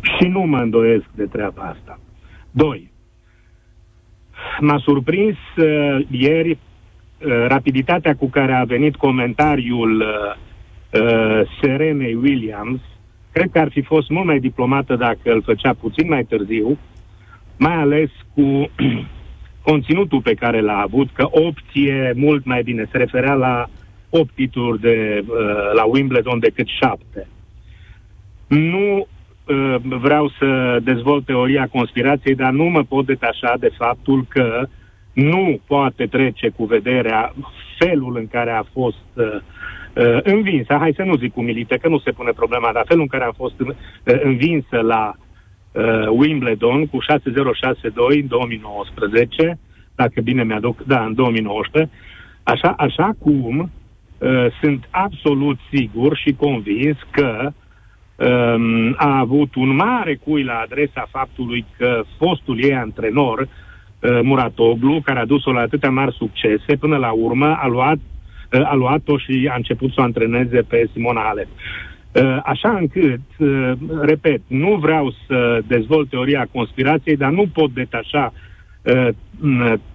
[0.00, 2.00] și nu mă îndoiesc de treaba asta.
[2.50, 2.90] Doi,
[4.60, 6.58] m-a surprins uh, ieri
[7.46, 10.04] rapiditatea cu care a venit comentariul
[11.60, 12.80] Serenei Williams
[13.38, 16.78] Cred că ar fi fost mult mai diplomată dacă îl făcea puțin mai târziu,
[17.56, 18.70] mai ales cu
[19.70, 23.66] conținutul pe care l-a avut, că opție mult mai bine se referea la
[24.10, 27.28] 8 titluri de, uh, la Wimbledon decât 7.
[28.46, 29.06] Nu
[29.46, 34.66] uh, vreau să dezvolt teoria conspirației, dar nu mă pot detașa de faptul că
[35.12, 37.34] nu poate trece cu vederea
[37.78, 39.06] felul în care a fost
[39.98, 43.02] uh, uh, învinsă, hai să nu zic umilită, că nu se pune problema, dar felul
[43.02, 43.68] în care a fost uh,
[44.22, 45.14] învinsă la
[45.72, 49.58] uh, Wimbledon cu 6-0-6-2 în 2019,
[49.94, 51.92] dacă bine mi-aduc, da, în 2019,
[52.42, 53.58] așa, așa cum
[54.18, 57.50] uh, sunt absolut sigur și convins că
[58.16, 65.00] um, a avut un mare cui la adresa faptului că fostul ei antrenor uh, Muratoglu,
[65.04, 68.17] care a dus-o la atâtea mari succese, până la urmă a luat, uh,
[68.50, 71.48] a luat-o și a început să o antreneze pe Simona Halep.
[72.12, 78.32] Uh, așa încât, uh, repet, nu vreau să dezvolt teoria conspirației, dar nu pot detașa
[78.82, 79.08] uh,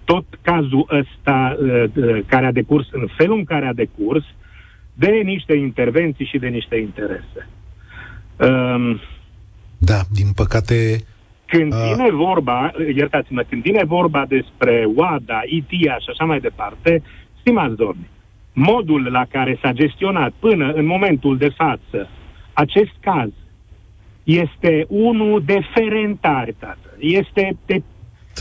[0.04, 1.56] tot cazul ăsta
[2.26, 4.24] care a decurs în felul în care a decurs
[4.92, 7.48] de niște intervenții și de niște interese.
[8.36, 9.00] Um,
[9.78, 10.98] da, din păcate...
[11.46, 11.92] Când uh...
[11.92, 17.02] vine vorba, iertați-mă, când vine vorba despre WADA, ITIA și așa mai departe,
[17.40, 18.08] stimați domni,
[18.54, 22.08] modul la care s-a gestionat până în momentul de față
[22.52, 23.30] acest caz
[24.22, 26.94] este unul de ferentare, tată.
[26.98, 27.82] Este de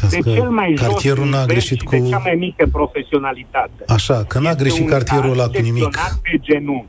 [0.09, 1.95] de cel mai cartierul jos n-a greșit cu...
[1.95, 3.83] de cea mai mică profesionalitate.
[3.87, 5.97] Așa, că n-a greșit cartierul ăla cu nimic.
[6.21, 6.87] Pe genunchi.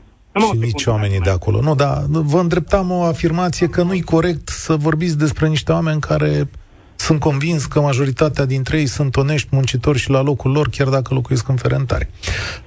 [0.51, 1.61] Și nici oamenii de acolo.
[1.61, 6.49] Nu, dar vă îndreptam o afirmație că nu-i corect să vorbiți despre niște oameni care
[6.95, 11.13] sunt convins că majoritatea dintre ei sunt onești, muncitori și la locul lor, chiar dacă
[11.13, 12.07] locuiesc în ferentari.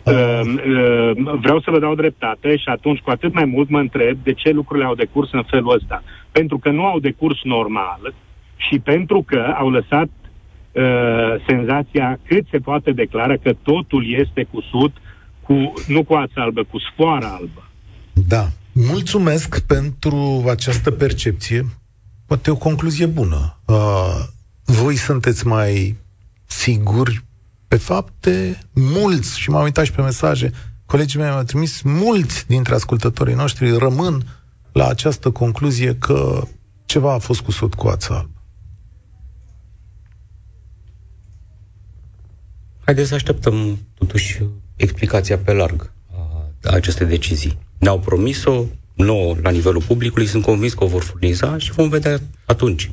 [0.03, 4.19] Uh, uh, vreau să vă dau dreptate și atunci cu atât mai mult mă întreb
[4.23, 6.03] de ce lucrurile au decurs în felul ăsta.
[6.33, 8.15] Pentru că nu au decurs normal
[8.57, 10.09] și pentru că au lăsat
[10.73, 10.83] uh,
[11.47, 14.93] senzația cât se poate declara că totul este cusut
[15.43, 17.69] cu, nu cu ață albă, cu sfoară albă.
[18.13, 18.47] Da.
[18.73, 21.65] Mulțumesc pentru această percepție
[22.29, 23.59] poate o concluzie bună.
[23.65, 24.25] Uh,
[24.65, 25.97] voi sunteți mai
[26.47, 27.25] siguri
[27.69, 30.53] pe fapte, mulți, și m-am uitat și pe mesaje,
[30.87, 34.27] colegii mei mi-au trimis, mulți dintre ascultătorii noștri rămân
[34.73, 36.43] la această concluzie că
[36.85, 38.43] ceva a fost cusut cu ața albă.
[42.85, 44.43] Haideți să așteptăm totuși
[44.77, 45.93] explicația pe larg
[46.65, 47.59] a acestei decizii.
[47.79, 48.65] Ne-au promis-o,
[48.99, 52.91] nouă la nivelul publicului, sunt convins că o vor furniza și vom vedea atunci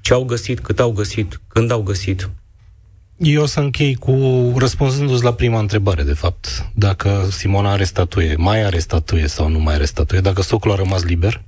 [0.00, 2.30] ce au găsit, cât au găsit, când au găsit.
[3.16, 4.12] Eu o să închei cu
[4.56, 6.70] răspunzându-ți la prima întrebare, de fapt.
[6.74, 10.74] Dacă Simona are statuie, mai are statuie sau nu mai are statuie, dacă stocul a
[10.74, 11.42] rămas liber,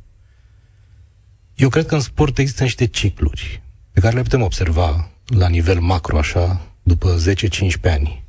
[1.55, 3.63] eu cred că în sport există niște cicluri
[3.93, 8.25] pe care le putem observa la nivel macro, așa, după 10-15 ani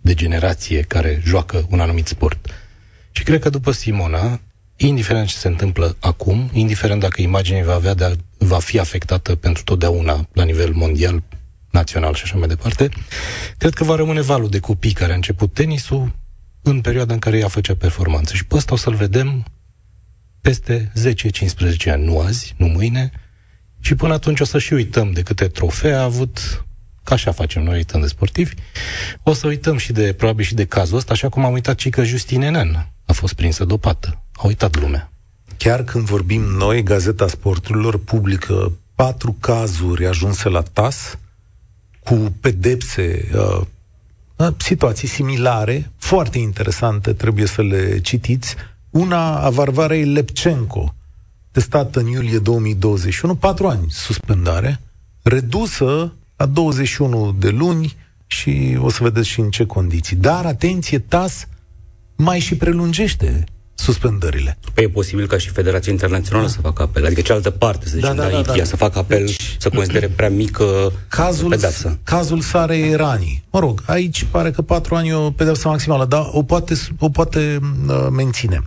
[0.00, 2.50] de generație care joacă un anumit sport.
[3.10, 4.40] Și cred că după Simona,
[4.86, 9.62] indiferent ce se întâmplă acum, indiferent dacă imaginea va, avea de, va fi afectată pentru
[9.62, 11.22] totdeauna la nivel mondial,
[11.70, 12.88] național și așa mai departe,
[13.58, 16.14] cred că va rămâne valul de copii care a început tenisul
[16.62, 18.34] în perioada în care ea făcea performanță.
[18.34, 19.44] Și pe ăsta o să-l vedem
[20.40, 20.92] peste
[21.86, 23.10] 10-15 ani, nu azi, nu mâine,
[23.80, 26.64] și până atunci o să și uităm de câte trofee a avut,
[27.04, 28.54] ca așa facem noi uităm de sportivi,
[29.22, 31.90] o să uităm și de, probabil și de cazul ăsta, așa cum am uitat și
[31.90, 34.22] că Justine Nen a fost prinsă dopată.
[34.32, 35.10] A uitat lumea.
[35.56, 41.18] Chiar când vorbim noi, Gazeta Sporturilor publică patru cazuri ajunse la TAS
[42.04, 43.60] cu pedepse, uh,
[44.36, 48.54] uh, situații similare, foarte interesante, trebuie să le citiți.
[48.90, 50.94] Una a Varvarei Lepcenco,
[51.50, 54.80] testată în iulie 2021, patru ani suspendare,
[55.22, 57.96] redusă la 21 de luni
[58.26, 60.16] și o să vedeți și în ce condiții.
[60.16, 61.46] Dar, atenție, TAS
[62.20, 63.44] mai și prelungește
[63.74, 64.58] suspendările.
[64.74, 66.52] Păi e posibil ca și Federația Internațională da.
[66.52, 68.64] să facă apel, adică cealaltă parte, să zicem, da, da, da, da, da.
[68.64, 71.98] să facă apel, deci, să considere prea mică cazul, pedeapsă.
[72.02, 73.44] Cazul Sare Iranii.
[73.50, 77.08] Mă rog, aici pare că patru ani e o pedeapsă maximală, dar o poate, o
[77.08, 78.62] poate uh, menține.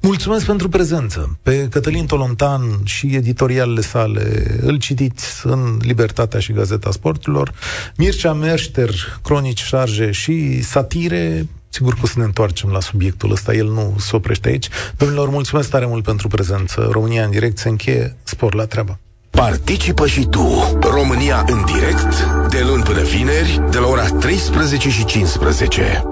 [0.00, 1.38] Mulțumesc pentru prezență.
[1.42, 7.52] Pe Cătălin Tolontan și editorialele sale îl citiți în Libertatea și Gazeta Sporturilor.
[7.96, 8.90] Mircea Merșter,
[9.22, 13.96] cronici, șarje și satire Sigur că o să ne întoarcem la subiectul ăsta, el nu
[13.98, 14.68] se oprește aici.
[14.96, 16.88] Domnilor, mulțumesc tare mult pentru prezență.
[16.92, 18.98] România în direct se încheie, spor la treabă.
[19.30, 25.04] Participă și tu, România în direct, de luni până vineri, de la ora 13 și
[25.04, 26.09] 15.